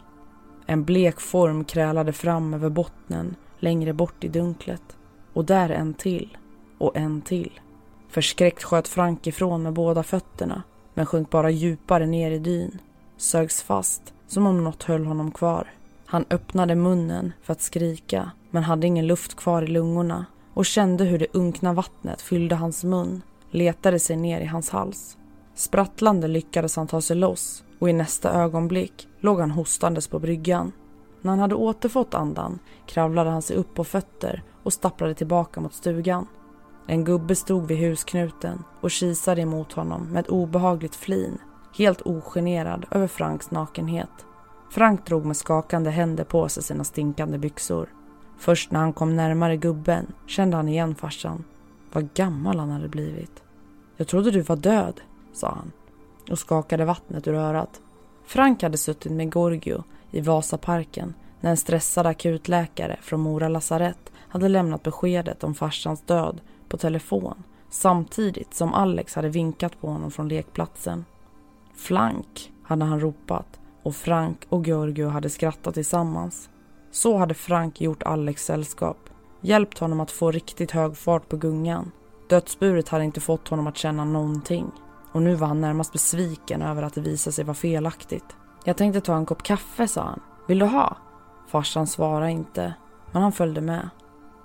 En 0.65 0.83
blek 0.83 1.19
form 1.19 1.65
krälade 1.65 2.13
fram 2.13 2.53
över 2.53 2.69
bottnen 2.69 3.35
längre 3.59 3.93
bort 3.93 4.23
i 4.23 4.27
dunklet. 4.27 4.97
Och 5.33 5.45
där 5.45 5.69
en 5.69 5.93
till. 5.93 6.37
Och 6.77 6.97
en 6.97 7.21
till. 7.21 7.59
Förskräckt 8.09 8.63
sköt 8.63 8.87
Frank 8.87 9.27
ifrån 9.27 9.63
med 9.63 9.73
båda 9.73 10.03
fötterna 10.03 10.63
men 10.93 11.05
sjönk 11.05 11.29
bara 11.29 11.49
djupare 11.49 12.05
ner 12.05 12.31
i 12.31 12.39
dyn. 12.39 12.81
Sögs 13.17 13.61
fast 13.61 14.13
som 14.27 14.47
om 14.47 14.63
något 14.63 14.83
höll 14.83 15.05
honom 15.05 15.31
kvar. 15.31 15.71
Han 16.05 16.25
öppnade 16.29 16.75
munnen 16.75 17.33
för 17.41 17.53
att 17.53 17.61
skrika 17.61 18.31
men 18.51 18.63
hade 18.63 18.87
ingen 18.87 19.07
luft 19.07 19.35
kvar 19.35 19.61
i 19.61 19.67
lungorna 19.67 20.25
och 20.53 20.65
kände 20.65 21.03
hur 21.03 21.19
det 21.19 21.27
unkna 21.33 21.73
vattnet 21.73 22.21
fyllde 22.21 22.55
hans 22.55 22.83
mun, 22.83 23.21
letade 23.55 23.99
sig 23.99 24.15
ner 24.15 24.41
i 24.41 24.45
hans 24.45 24.69
hals. 24.69 25.17
Sprattlande 25.55 26.27
lyckades 26.27 26.75
han 26.75 26.87
ta 26.87 27.01
sig 27.01 27.15
loss 27.15 27.63
och 27.79 27.89
i 27.89 27.93
nästa 27.93 28.33
ögonblick 28.33 29.07
låg 29.19 29.39
han 29.39 29.51
hostandes 29.51 30.07
på 30.07 30.19
bryggan. 30.19 30.71
När 31.21 31.31
han 31.31 31.39
hade 31.39 31.55
återfått 31.55 32.13
andan 32.13 32.59
kravlade 32.85 33.29
han 33.29 33.41
sig 33.41 33.55
upp 33.55 33.73
på 33.73 33.83
fötter 33.83 34.43
och 34.63 34.73
stapplade 34.73 35.13
tillbaka 35.13 35.61
mot 35.61 35.73
stugan. 35.73 36.27
En 36.87 37.03
gubbe 37.03 37.35
stod 37.35 37.67
vid 37.67 37.77
husknuten 37.77 38.63
och 38.81 38.91
kisade 38.91 39.41
emot 39.41 39.73
honom 39.73 40.07
med 40.11 40.19
ett 40.19 40.29
obehagligt 40.29 40.95
flin, 40.95 41.37
helt 41.77 42.01
ogenerad 42.01 42.85
över 42.91 43.07
Franks 43.07 43.51
nakenhet. 43.51 44.25
Frank 44.71 45.05
drog 45.05 45.25
med 45.25 45.37
skakande 45.37 45.89
händer 45.89 46.23
på 46.23 46.49
sig 46.49 46.63
sina 46.63 46.83
stinkande 46.83 47.37
byxor. 47.37 47.89
Först 48.37 48.71
när 48.71 48.79
han 48.79 48.93
kom 48.93 49.15
närmare 49.15 49.57
gubben 49.57 50.05
kände 50.27 50.57
han 50.57 50.69
igen 50.69 50.95
farsan. 50.95 51.43
Vad 51.93 52.13
gammal 52.13 52.59
han 52.59 52.71
hade 52.71 52.87
blivit. 52.87 53.44
Jag 53.97 54.07
trodde 54.07 54.31
du 54.31 54.41
var 54.41 54.55
död, 54.55 55.01
sa 55.33 55.47
han 55.47 55.71
och 56.31 56.39
skakade 56.39 56.85
vattnet 56.85 57.27
ur 57.27 57.33
örat. 57.33 57.81
Frank 58.25 58.63
hade 58.63 58.77
suttit 58.77 59.11
med 59.11 59.31
Gorgio 59.31 59.83
i 60.11 60.21
Vasaparken 60.21 61.13
när 61.41 61.49
en 61.49 61.57
stressad 61.57 62.05
akutläkare 62.05 62.97
från 63.01 63.19
Mora 63.19 63.47
lasarett 63.47 64.11
hade 64.15 64.47
lämnat 64.47 64.83
beskedet 64.83 65.43
om 65.43 65.55
farsans 65.55 66.01
död 66.01 66.41
på 66.69 66.77
telefon 66.77 67.43
samtidigt 67.69 68.53
som 68.53 68.73
Alex 68.73 69.15
hade 69.15 69.29
vinkat 69.29 69.81
på 69.81 69.87
honom 69.87 70.11
från 70.11 70.27
lekplatsen. 70.27 71.05
Flank, 71.75 72.53
hade 72.63 72.85
han 72.85 72.99
ropat 72.99 73.59
och 73.83 73.95
Frank 73.95 74.45
och 74.49 74.65
Gorgio 74.65 75.07
hade 75.07 75.29
skrattat 75.29 75.73
tillsammans. 75.73 76.49
Så 76.91 77.17
hade 77.17 77.33
Frank 77.33 77.81
gjort 77.81 78.03
Alex 78.03 78.45
sällskap, 78.45 78.97
hjälpt 79.41 79.79
honom 79.79 79.99
att 79.99 80.11
få 80.11 80.31
riktigt 80.31 80.71
hög 80.71 80.97
fart 80.97 81.29
på 81.29 81.37
gungan. 81.37 81.91
Dödsburet 82.29 82.89
hade 82.89 83.03
inte 83.03 83.21
fått 83.21 83.47
honom 83.47 83.67
att 83.67 83.77
känna 83.77 84.05
någonting 84.05 84.71
och 85.11 85.21
nu 85.21 85.35
var 85.35 85.47
han 85.47 85.61
närmast 85.61 85.93
besviken 85.93 86.61
över 86.61 86.83
att 86.83 86.93
det 86.93 87.01
visade 87.01 87.33
sig 87.33 87.45
vara 87.45 87.55
felaktigt. 87.55 88.35
Jag 88.63 88.77
tänkte 88.77 89.01
ta 89.01 89.15
en 89.15 89.25
kopp 89.25 89.43
kaffe, 89.43 89.87
sa 89.87 90.01
han. 90.01 90.19
Vill 90.47 90.59
du 90.59 90.65
ha? 90.65 90.97
Farsan 91.47 91.87
svarade 91.87 92.31
inte, 92.31 92.73
men 93.11 93.21
han 93.21 93.31
följde 93.31 93.61
med. 93.61 93.89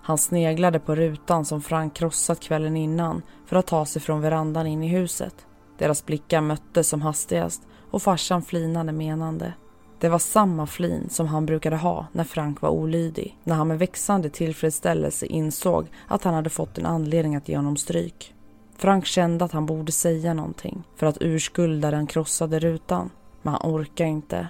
Han 0.03 0.19
sneglade 0.19 0.81
på 0.81 0.95
rutan 0.95 1.45
som 1.45 1.61
Frank 1.63 1.95
krossat 1.95 2.41
kvällen 2.41 2.77
innan 2.77 3.23
för 3.47 3.57
att 3.57 3.67
ta 3.67 3.87
sig 3.87 4.03
från 4.03 4.21
verandan 4.21 4.67
in 4.67 4.83
i 4.83 4.89
huset. 4.89 5.47
Deras 5.79 6.07
blickar 6.07 6.41
möttes 6.41 6.89
som 6.89 7.03
hastigast 7.03 7.63
och 7.91 8.03
farsan 8.03 8.43
flinade 8.43 8.93
menande. 8.93 9.55
Det 10.01 10.09
var 10.09 10.19
samma 10.19 10.67
flin 10.67 11.09
som 11.11 11.27
han 11.27 11.47
brukade 11.47 11.77
ha 11.77 12.07
när 12.13 12.25
Frank 12.25 12.61
var 12.61 12.71
olydig, 12.71 13.39
när 13.45 13.55
han 13.55 13.69
med 13.69 13.79
växande 13.79 14.31
tillfredsställelse 14.31 15.27
insåg 15.27 15.87
att 16.09 16.25
han 16.25 16.35
hade 16.35 16.51
fått 16.51 16.79
en 16.79 16.87
anledning 16.87 17.37
att 17.37 17.49
ge 17.49 17.57
honom 17.57 17.77
stryk. 17.77 18.35
Frank 18.77 19.07
kände 19.07 19.45
att 19.45 19.53
han 19.53 19.67
borde 19.67 19.93
säga 19.93 20.35
någonting 20.35 20.83
för 20.97 21.07
att 21.07 21.19
urskulda 21.21 21.91
den 21.91 22.07
krossade 22.07 22.59
rutan, 22.59 23.11
men 23.43 23.55
han 23.55 23.73
orkade 23.73 24.11
inte. 24.11 24.49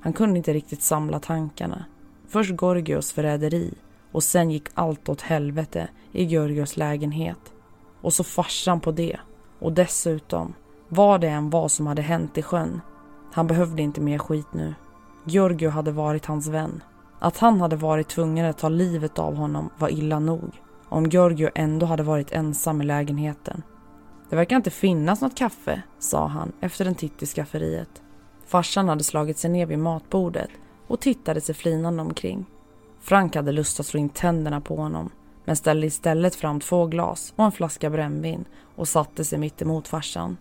Han 0.00 0.12
kunde 0.12 0.38
inte 0.38 0.52
riktigt 0.52 0.82
samla 0.82 1.20
tankarna. 1.20 1.84
Först 2.28 2.56
Gorgios 2.56 3.12
förräderi 3.12 3.74
och 4.12 4.22
sen 4.22 4.50
gick 4.50 4.68
allt 4.74 5.08
åt 5.08 5.20
helvete 5.20 5.88
i 6.12 6.24
Georgios 6.24 6.76
lägenhet. 6.76 7.52
Och 8.00 8.12
så 8.12 8.24
farsan 8.24 8.80
på 8.80 8.92
det. 8.92 9.16
Och 9.58 9.72
dessutom, 9.72 10.54
vad 10.88 11.20
det 11.20 11.28
än 11.28 11.50
var 11.50 11.68
som 11.68 11.86
hade 11.86 12.02
hänt 12.02 12.38
i 12.38 12.42
sjön, 12.42 12.80
han 13.32 13.46
behövde 13.46 13.82
inte 13.82 14.00
mer 14.00 14.18
skit 14.18 14.52
nu. 14.52 14.74
Giorgio 15.30 15.70
hade 15.70 15.92
varit 15.92 16.26
hans 16.26 16.46
vän. 16.46 16.82
Att 17.18 17.38
han 17.38 17.60
hade 17.60 17.76
varit 17.76 18.08
tvungen 18.08 18.46
att 18.46 18.58
ta 18.58 18.68
livet 18.68 19.18
av 19.18 19.34
honom 19.34 19.70
var 19.78 19.88
illa 19.88 20.18
nog. 20.18 20.62
Om 20.88 21.06
Giorgio 21.06 21.50
ändå 21.54 21.86
hade 21.86 22.02
varit 22.02 22.32
ensam 22.32 22.82
i 22.82 22.84
lägenheten. 22.84 23.62
Det 24.30 24.36
verkar 24.36 24.56
inte 24.56 24.70
finnas 24.70 25.20
något 25.20 25.36
kaffe, 25.36 25.82
sa 25.98 26.26
han 26.26 26.52
efter 26.60 26.84
en 26.84 26.94
titt 26.94 27.22
i 27.22 27.26
skafferiet. 27.26 28.02
Farsan 28.46 28.88
hade 28.88 29.04
slagit 29.04 29.38
sig 29.38 29.50
ner 29.50 29.66
vid 29.66 29.78
matbordet 29.78 30.50
och 30.86 31.00
tittade 31.00 31.40
sig 31.40 31.54
flinande 31.54 32.02
omkring. 32.02 32.46
Frank 33.00 33.36
hade 33.36 33.52
lust 33.52 33.80
att 33.80 33.86
slå 33.86 34.00
in 34.00 34.08
tänderna 34.08 34.60
på 34.60 34.76
honom 34.76 35.10
men 35.44 35.56
ställde 35.56 35.86
istället 35.86 36.34
fram 36.34 36.60
två 36.60 36.86
glas 36.86 37.32
och 37.36 37.44
en 37.44 37.52
flaska 37.52 37.90
brännvin 37.90 38.44
och 38.76 38.88
satte 38.88 39.24
sig 39.24 39.38
mitt 39.38 39.62
emot 39.62 39.88
farsan. 39.88 40.36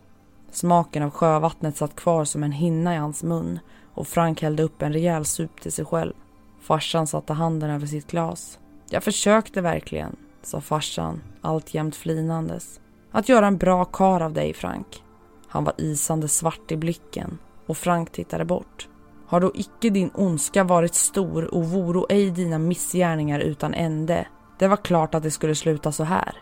Smaken 0.52 1.04
av 1.04 1.10
sjövattnet 1.10 1.78
satt 1.78 1.96
kvar 1.96 2.26
som 2.26 2.44
en 2.44 2.52
hinna 2.52 2.94
i 2.96 2.98
hans 2.98 3.24
mun 3.24 3.60
och 3.94 4.08
Frank 4.08 4.42
hällde 4.42 4.64
upp 4.64 4.82
en 4.82 4.94
rejäl 4.94 5.26
sup 5.26 5.62
till 5.62 5.72
sig 5.72 5.86
själv. 5.86 6.14
Farsan 6.62 7.08
satte 7.08 7.34
handen 7.34 7.70
över 7.70 7.88
sitt 7.88 8.12
glas. 8.12 8.60
Jag 8.90 9.04
försökte 9.04 9.62
verkligen, 9.62 10.16
sa 10.42 10.62
farsan, 10.62 11.22
alltjämt 11.42 11.96
flinandes. 11.96 12.80
Att 13.12 13.30
göra 13.30 13.48
en 13.48 13.58
bra 13.58 13.86
kar 13.86 14.22
av 14.22 14.34
dig, 14.34 14.54
Frank. 14.54 15.04
Han 15.48 15.64
var 15.64 15.74
isande 15.78 16.28
svart 16.28 16.72
i 16.72 16.78
blicken 16.78 17.38
och 17.66 17.78
Frank 17.78 18.12
tittade 18.12 18.46
bort. 18.46 18.88
Har 19.28 19.40
då 19.40 19.52
icke 19.56 19.90
din 19.90 20.12
ondska 20.14 20.64
varit 20.64 20.96
stor 20.96 21.54
och 21.54 21.66
voro 21.66 22.06
ej 22.10 22.32
dina 22.32 22.58
missgärningar 22.58 23.40
utan 23.40 23.74
ände? 23.74 24.28
Det 24.60 24.68
var 24.68 24.78
klart 24.78 25.16
att 25.16 25.24
det 25.24 25.32
skulle 25.32 25.56
sluta 25.56 25.92
så 25.92 26.04
här. 26.04 26.42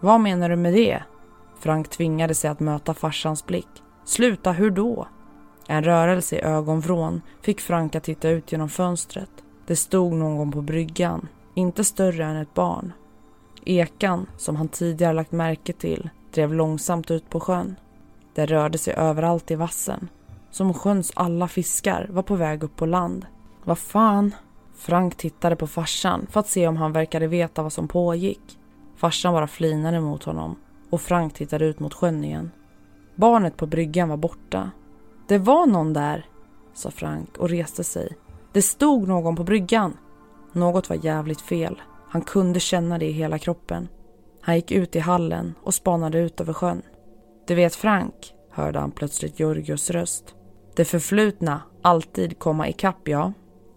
Vad 0.00 0.20
menar 0.20 0.48
du 0.48 0.56
med 0.56 0.72
det? 0.72 1.02
Frank 1.60 1.88
tvingade 1.88 2.34
sig 2.34 2.50
att 2.50 2.60
möta 2.60 2.94
farsans 2.94 3.46
blick. 3.46 3.68
Sluta, 4.04 4.52
hur 4.52 4.70
då? 4.70 5.08
En 5.68 5.84
rörelse 5.84 6.36
i 6.36 6.42
ögonvrån 6.42 7.22
fick 7.42 7.60
Frank 7.60 7.94
att 7.94 8.04
titta 8.04 8.28
ut 8.28 8.52
genom 8.52 8.68
fönstret. 8.68 9.30
Det 9.66 9.76
stod 9.76 10.12
någon 10.12 10.52
på 10.52 10.62
bryggan, 10.62 11.28
inte 11.54 11.84
större 11.84 12.24
än 12.24 12.36
ett 12.36 12.54
barn. 12.54 12.92
Ekan, 13.64 14.26
som 14.36 14.56
han 14.56 14.68
tidigare 14.68 15.12
lagt 15.12 15.32
märke 15.32 15.72
till, 15.72 16.10
drev 16.34 16.54
långsamt 16.54 17.10
ut 17.10 17.30
på 17.30 17.40
sjön. 17.40 17.76
Det 18.34 18.46
rörde 18.46 18.78
sig 18.78 18.94
överallt 18.94 19.50
i 19.50 19.54
vassen. 19.54 20.08
Som 20.50 20.74
sjöns 20.74 21.12
alla 21.14 21.48
fiskar 21.48 22.06
var 22.10 22.22
på 22.22 22.34
väg 22.34 22.62
upp 22.62 22.76
på 22.76 22.86
land. 22.86 23.26
Vad 23.64 23.78
fan? 23.78 24.34
Frank 24.76 25.16
tittade 25.16 25.56
på 25.56 25.66
farsan 25.66 26.26
för 26.30 26.40
att 26.40 26.48
se 26.48 26.68
om 26.68 26.76
han 26.76 26.92
verkade 26.92 27.26
veta 27.26 27.62
vad 27.62 27.72
som 27.72 27.88
pågick. 27.88 28.58
Farsan 28.96 29.32
bara 29.32 29.46
flinade 29.46 30.00
mot 30.00 30.24
honom 30.24 30.56
och 30.90 31.00
Frank 31.00 31.34
tittade 31.34 31.64
ut 31.64 31.80
mot 31.80 31.94
sjön 31.94 32.24
igen. 32.24 32.50
Barnet 33.14 33.56
på 33.56 33.66
bryggan 33.66 34.08
var 34.08 34.16
borta. 34.16 34.70
Det 35.28 35.38
var 35.38 35.66
någon 35.66 35.92
där, 35.92 36.26
sa 36.74 36.90
Frank 36.90 37.36
och 37.38 37.48
reste 37.48 37.84
sig. 37.84 38.16
Det 38.52 38.62
stod 38.62 39.08
någon 39.08 39.36
på 39.36 39.44
bryggan. 39.44 39.96
Något 40.52 40.88
var 40.88 41.04
jävligt 41.04 41.40
fel. 41.40 41.82
Han 42.08 42.22
kunde 42.22 42.60
känna 42.60 42.98
det 42.98 43.06
i 43.06 43.12
hela 43.12 43.38
kroppen. 43.38 43.88
Han 44.40 44.56
gick 44.56 44.72
ut 44.72 44.96
i 44.96 44.98
hallen 44.98 45.54
och 45.62 45.74
spanade 45.74 46.18
ut 46.18 46.40
över 46.40 46.52
sjön. 46.52 46.82
Du 47.46 47.54
vet 47.54 47.74
Frank, 47.74 48.34
hörde 48.50 48.78
han 48.78 48.90
plötsligt 48.90 49.40
Georgios 49.40 49.90
röst. 49.90 50.34
Det 50.76 50.84
förflutna 50.84 51.62
alltid 51.82 52.38
komma 52.38 52.68
ikapp, 52.68 53.08
ja. 53.08 53.32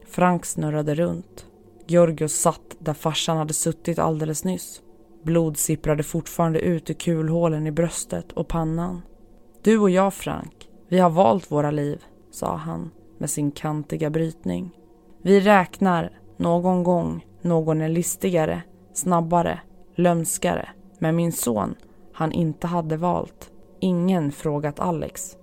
Frank 0.07 0.45
snurrade 0.45 0.95
runt. 0.95 1.45
Georgios 1.87 2.33
satt 2.33 2.75
där 2.79 2.93
farsan 2.93 3.37
hade 3.37 3.53
suttit 3.53 3.99
alldeles 3.99 4.43
nyss. 4.43 4.81
Blod 5.23 5.57
sipprade 5.57 6.03
fortfarande 6.03 6.59
ut 6.59 6.89
ur 6.89 6.93
kulhålen 6.93 7.67
i 7.67 7.71
bröstet 7.71 8.31
och 8.31 8.47
pannan. 8.47 9.01
Du 9.61 9.79
och 9.79 9.89
jag, 9.89 10.13
Frank, 10.13 10.68
vi 10.89 10.99
har 10.99 11.09
valt 11.09 11.51
våra 11.51 11.71
liv, 11.71 12.03
sa 12.31 12.55
han 12.55 12.91
med 13.17 13.29
sin 13.29 13.51
kantiga 13.51 14.09
brytning. 14.09 14.71
Vi 15.21 15.39
räknar 15.39 16.11
någon 16.37 16.83
gång 16.83 17.25
någon 17.41 17.81
är 17.81 17.89
listigare, 17.89 18.61
snabbare, 18.93 19.59
lömskare. 19.95 20.69
Men 20.99 21.15
min 21.15 21.31
son, 21.31 21.75
han 22.13 22.31
inte 22.31 22.67
hade 22.67 22.97
valt. 22.97 23.51
Ingen 23.79 24.31
frågat 24.31 24.79
Alex. 24.79 25.37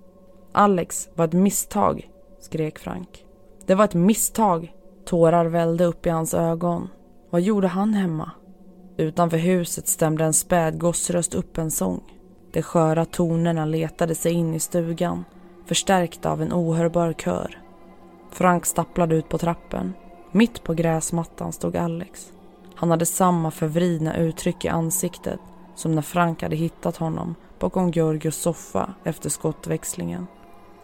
Alex 0.51 1.09
var 1.15 1.25
ett 1.25 1.33
misstag, 1.33 2.09
skrek 2.39 2.79
Frank. 2.79 3.25
Det 3.65 3.75
var 3.75 3.85
ett 3.85 3.93
misstag. 3.93 4.73
Tårar 5.05 5.45
vällde 5.45 5.85
upp 5.85 6.05
i 6.05 6.09
hans 6.09 6.33
ögon. 6.33 6.89
Vad 7.29 7.41
gjorde 7.41 7.67
han 7.67 7.93
hemma? 7.93 8.31
Utanför 8.97 9.37
huset 9.37 9.87
stämde 9.87 10.25
en 10.25 10.33
spädgossröst 10.33 11.35
upp 11.35 11.57
en 11.57 11.71
sång. 11.71 12.03
De 12.51 12.61
sköra 12.61 13.05
tonerna 13.05 13.65
letade 13.65 14.15
sig 14.15 14.33
in 14.33 14.53
i 14.53 14.59
stugan, 14.59 15.25
förstärkta 15.67 16.31
av 16.31 16.41
en 16.41 16.53
ohörbar 16.53 17.13
kör. 17.13 17.61
Frank 18.31 18.65
stapplade 18.65 19.15
ut 19.15 19.29
på 19.29 19.37
trappen. 19.37 19.93
Mitt 20.31 20.63
på 20.63 20.73
gräsmattan 20.73 21.53
stod 21.53 21.75
Alex. 21.75 22.31
Han 22.75 22.91
hade 22.91 23.05
samma 23.05 23.51
förvridna 23.51 24.17
uttryck 24.17 24.65
i 24.65 24.67
ansiktet 24.67 25.39
som 25.75 25.95
när 25.95 26.01
Frank 26.01 26.41
hade 26.41 26.55
hittat 26.55 26.97
honom 26.97 27.35
bakom 27.59 27.91
Georgios 27.91 28.35
soffa 28.35 28.93
efter 29.03 29.29
skottväxlingen. 29.29 30.27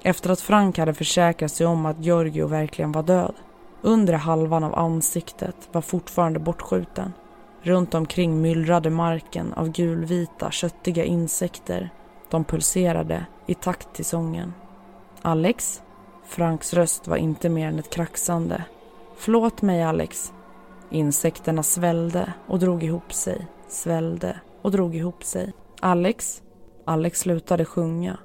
Efter 0.02 0.30
att 0.30 0.41
Frank 0.41 0.78
hade 0.78 0.93
försäkrat 0.93 1.52
sig 1.52 1.67
om 1.67 1.86
att 1.86 2.06
Giorgio 2.06 2.48
verkligen 2.48 2.91
var 2.91 3.04
död. 3.04 3.34
Undre 3.82 4.15
halvan 4.15 4.63
av 4.63 4.76
ansiktet 4.76 5.56
var 5.72 5.82
fortfarande 5.82 6.39
bortskjuten. 6.39 7.13
Runt 7.62 7.93
omkring 7.93 8.41
myllrade 8.41 8.89
marken 8.89 9.54
av 9.54 9.69
gulvita, 9.69 10.52
köttiga 10.52 11.04
insekter. 11.04 11.89
De 12.30 12.43
pulserade 12.43 13.26
i 13.46 13.54
takt 13.54 13.93
till 13.93 14.06
sången. 14.06 14.54
Alex? 15.26 15.82
Franks 16.26 16.74
röst 16.74 17.08
var 17.08 17.18
inte 17.18 17.50
mer 17.50 17.68
än 17.68 17.80
ett 17.80 17.90
kraxande. 17.90 18.64
Förlåt 19.16 19.62
mig, 19.62 19.84
Alex. 19.84 20.34
Insekterna 20.90 21.64
svällde 21.64 22.34
och 22.48 22.60
drog 22.60 22.84
ihop 22.84 23.14
sig, 23.14 23.48
svällde 23.68 24.40
och 24.62 24.72
drog 24.72 24.96
ihop 24.96 25.24
sig. 25.24 25.54
Alex? 25.80 26.42
Alex 26.86 27.20
slutade 27.20 27.66
sjunga 27.66 28.18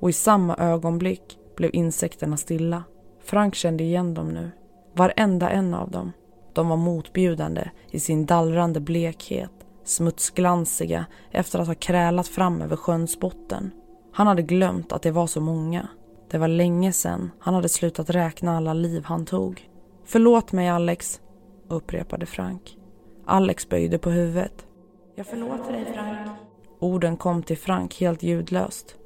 och 0.00 0.10
i 0.10 0.12
samma 0.12 0.56
ögonblick 0.56 1.38
blev 1.56 1.70
insekterna 1.74 2.36
stilla. 2.36 2.84
Frank 3.24 3.54
kände 3.54 3.84
igen 3.84 4.14
dem 4.14 4.28
nu. 4.28 4.50
Varenda 4.94 5.50
en 5.50 5.74
av 5.74 5.90
dem. 5.90 6.12
De 6.52 6.68
var 6.68 6.76
motbjudande 6.76 7.70
i 7.90 8.00
sin 8.00 8.26
dallrande 8.26 8.80
blekhet, 8.80 9.52
smutsglansiga 9.84 11.06
efter 11.30 11.58
att 11.58 11.66
ha 11.66 11.74
krälat 11.74 12.28
fram 12.28 12.62
över 12.62 12.76
sjöns 12.76 13.20
botten. 13.20 13.70
Han 14.12 14.26
hade 14.26 14.42
glömt 14.42 14.92
att 14.92 15.02
det 15.02 15.10
var 15.10 15.26
så 15.26 15.40
många. 15.40 15.88
Det 16.32 16.38
var 16.38 16.48
länge 16.48 16.92
sedan 16.92 17.30
han 17.38 17.54
hade 17.54 17.68
slutat 17.68 18.10
räkna 18.10 18.56
alla 18.56 18.72
liv 18.72 19.04
han 19.04 19.26
tog. 19.26 19.70
Förlåt 20.04 20.52
mig 20.52 20.68
Alex, 20.68 21.20
upprepade 21.68 22.26
Frank. 22.26 22.78
Alex 23.26 23.68
böjde 23.68 23.98
på 23.98 24.10
huvudet. 24.10 24.66
Jag 25.14 25.26
förlåter 25.26 25.72
dig 25.72 25.84
Frank. 25.94 26.28
Orden 26.78 27.16
kom 27.16 27.42
till 27.42 27.58
Frank 27.58 28.00
helt 28.00 28.22
ljudlöst. 28.22 28.96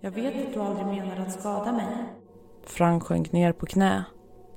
Jag 0.00 0.10
vet 0.10 0.46
att 0.46 0.54
du 0.54 0.60
aldrig 0.60 0.86
menade 0.86 1.22
att 1.22 1.40
skada 1.40 1.72
mig. 1.72 1.86
Frank 2.66 3.02
sjönk 3.02 3.32
ner 3.32 3.52
på 3.52 3.66
knä. 3.66 4.04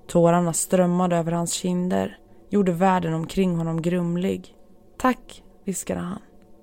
Tårarna 0.08 0.54
strömmade 0.54 1.16
över 1.16 1.32
hans 1.32 1.54
kinder, 1.54 2.18
gjorde 2.50 2.72
världen 2.72 3.14
omkring 3.14 3.58
honom 3.58 3.82
grumlig. 3.82 4.56
Tack, 4.98 5.44
viskade 5.64 6.00
han. 6.00 6.20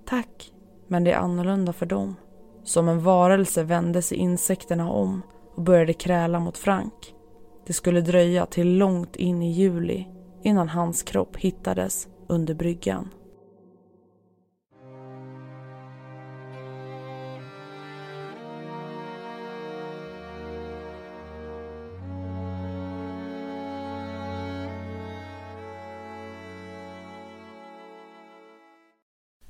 Tack. 0.06 0.52
Men 0.86 1.04
det 1.04 1.12
är 1.12 1.18
annorlunda 1.18 1.72
för 1.72 1.86
dem. 1.86 2.16
Som 2.64 2.88
en 2.88 3.00
varelse 3.00 3.62
vände 3.62 4.02
sig 4.02 4.18
insekterna 4.18 4.90
om 4.90 5.22
och 5.54 5.62
började 5.62 5.92
kräla 5.92 6.40
mot 6.40 6.58
Frank. 6.58 7.14
Det 7.66 7.72
skulle 7.72 8.00
dröja 8.00 8.46
till 8.46 8.78
långt 8.78 9.16
in 9.16 9.42
i 9.42 9.52
juli 9.52 10.06
innan 10.42 10.68
hans 10.68 11.02
kropp 11.02 11.36
hittades 11.36 12.08
under 12.26 12.54
bryggan. 12.54 13.10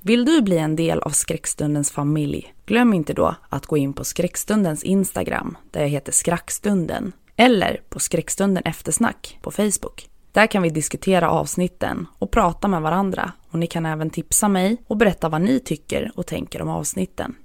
Vill 0.07 0.25
du 0.25 0.41
bli 0.41 0.57
en 0.57 0.75
del 0.75 0.99
av 0.99 1.09
Skräckstundens 1.09 1.91
familj? 1.91 2.53
Glöm 2.65 2.93
inte 2.93 3.13
då 3.13 3.35
att 3.49 3.65
gå 3.65 3.77
in 3.77 3.93
på 3.93 4.03
Skräckstundens 4.03 4.83
Instagram, 4.83 5.57
där 5.71 5.81
jag 5.81 5.89
heter 5.89 6.11
Skrackstunden, 6.11 7.11
eller 7.35 7.81
på 7.89 7.99
Skräckstunden 7.99 8.63
Eftersnack 8.65 9.39
på 9.41 9.51
Facebook. 9.51 10.09
Där 10.31 10.47
kan 10.47 10.63
vi 10.63 10.69
diskutera 10.69 11.29
avsnitten 11.29 12.07
och 12.19 12.31
prata 12.31 12.67
med 12.67 12.81
varandra 12.81 13.31
och 13.49 13.59
ni 13.59 13.67
kan 13.67 13.85
även 13.85 14.09
tipsa 14.09 14.47
mig 14.47 14.77
och 14.87 14.97
berätta 14.97 15.29
vad 15.29 15.41
ni 15.41 15.59
tycker 15.59 16.11
och 16.15 16.27
tänker 16.27 16.61
om 16.61 16.69
avsnitten. 16.69 17.35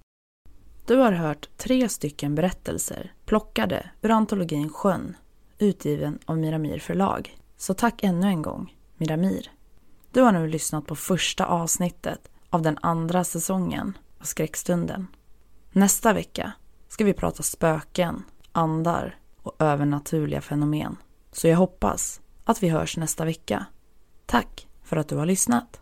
Du 0.87 0.97
har 0.97 1.13
hört 1.13 1.49
tre 1.57 1.89
stycken 1.89 2.35
berättelser 2.35 3.13
plockade 3.27 3.91
ur 4.03 4.11
antologin 4.11 4.69
Sjön, 4.69 5.17
utgiven 5.59 6.19
av 6.25 6.39
Miramir 6.39 6.79
förlag. 6.79 7.37
Så 7.57 7.75
tack 7.75 8.03
ännu 8.03 8.27
en 8.27 8.43
gång, 8.43 8.75
Miramir. 8.97 9.51
Du 10.13 10.21
har 10.21 10.33
nu 10.33 10.47
lyssnat 10.47 10.87
på 10.87 10.97
första 10.97 11.47
avsnittet 11.47 12.31
av 12.51 12.63
den 12.63 12.79
andra 12.83 13.25
säsongen 13.25 13.99
av 14.21 14.25
Skräckstunden. 14.25 15.07
Nästa 15.73 16.13
vecka 16.13 16.53
ska 16.89 17.05
vi 17.05 17.13
prata 17.13 17.43
spöken, 17.43 18.23
andar 18.53 19.17
och 19.43 19.57
övernaturliga 19.59 20.41
fenomen. 20.41 20.97
Så 21.33 21.49
jag 21.49 21.57
hoppas 21.57 22.21
att 22.45 22.63
vi 22.63 22.69
hörs 22.69 22.97
nästa 22.97 23.25
vecka. 23.25 23.67
Tack 24.27 24.69
för 24.83 24.97
att 24.97 25.09
du 25.09 25.17
har 25.17 25.27
lyssnat. 25.27 25.81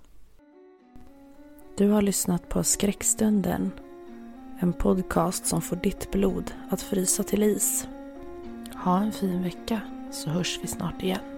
Du 1.76 1.90
har 1.90 2.02
lyssnat 2.02 2.48
på 2.48 2.64
Skräckstunden. 2.64 3.72
En 4.60 4.72
podcast 4.72 5.46
som 5.46 5.62
får 5.62 5.76
ditt 5.76 6.10
blod 6.10 6.52
att 6.70 6.82
frysa 6.82 7.22
till 7.22 7.42
is. 7.42 7.88
Ha 8.84 8.98
en 8.98 9.12
fin 9.12 9.42
vecka 9.42 9.80
så 10.12 10.30
hörs 10.30 10.58
vi 10.62 10.66
snart 10.66 11.02
igen. 11.02 11.37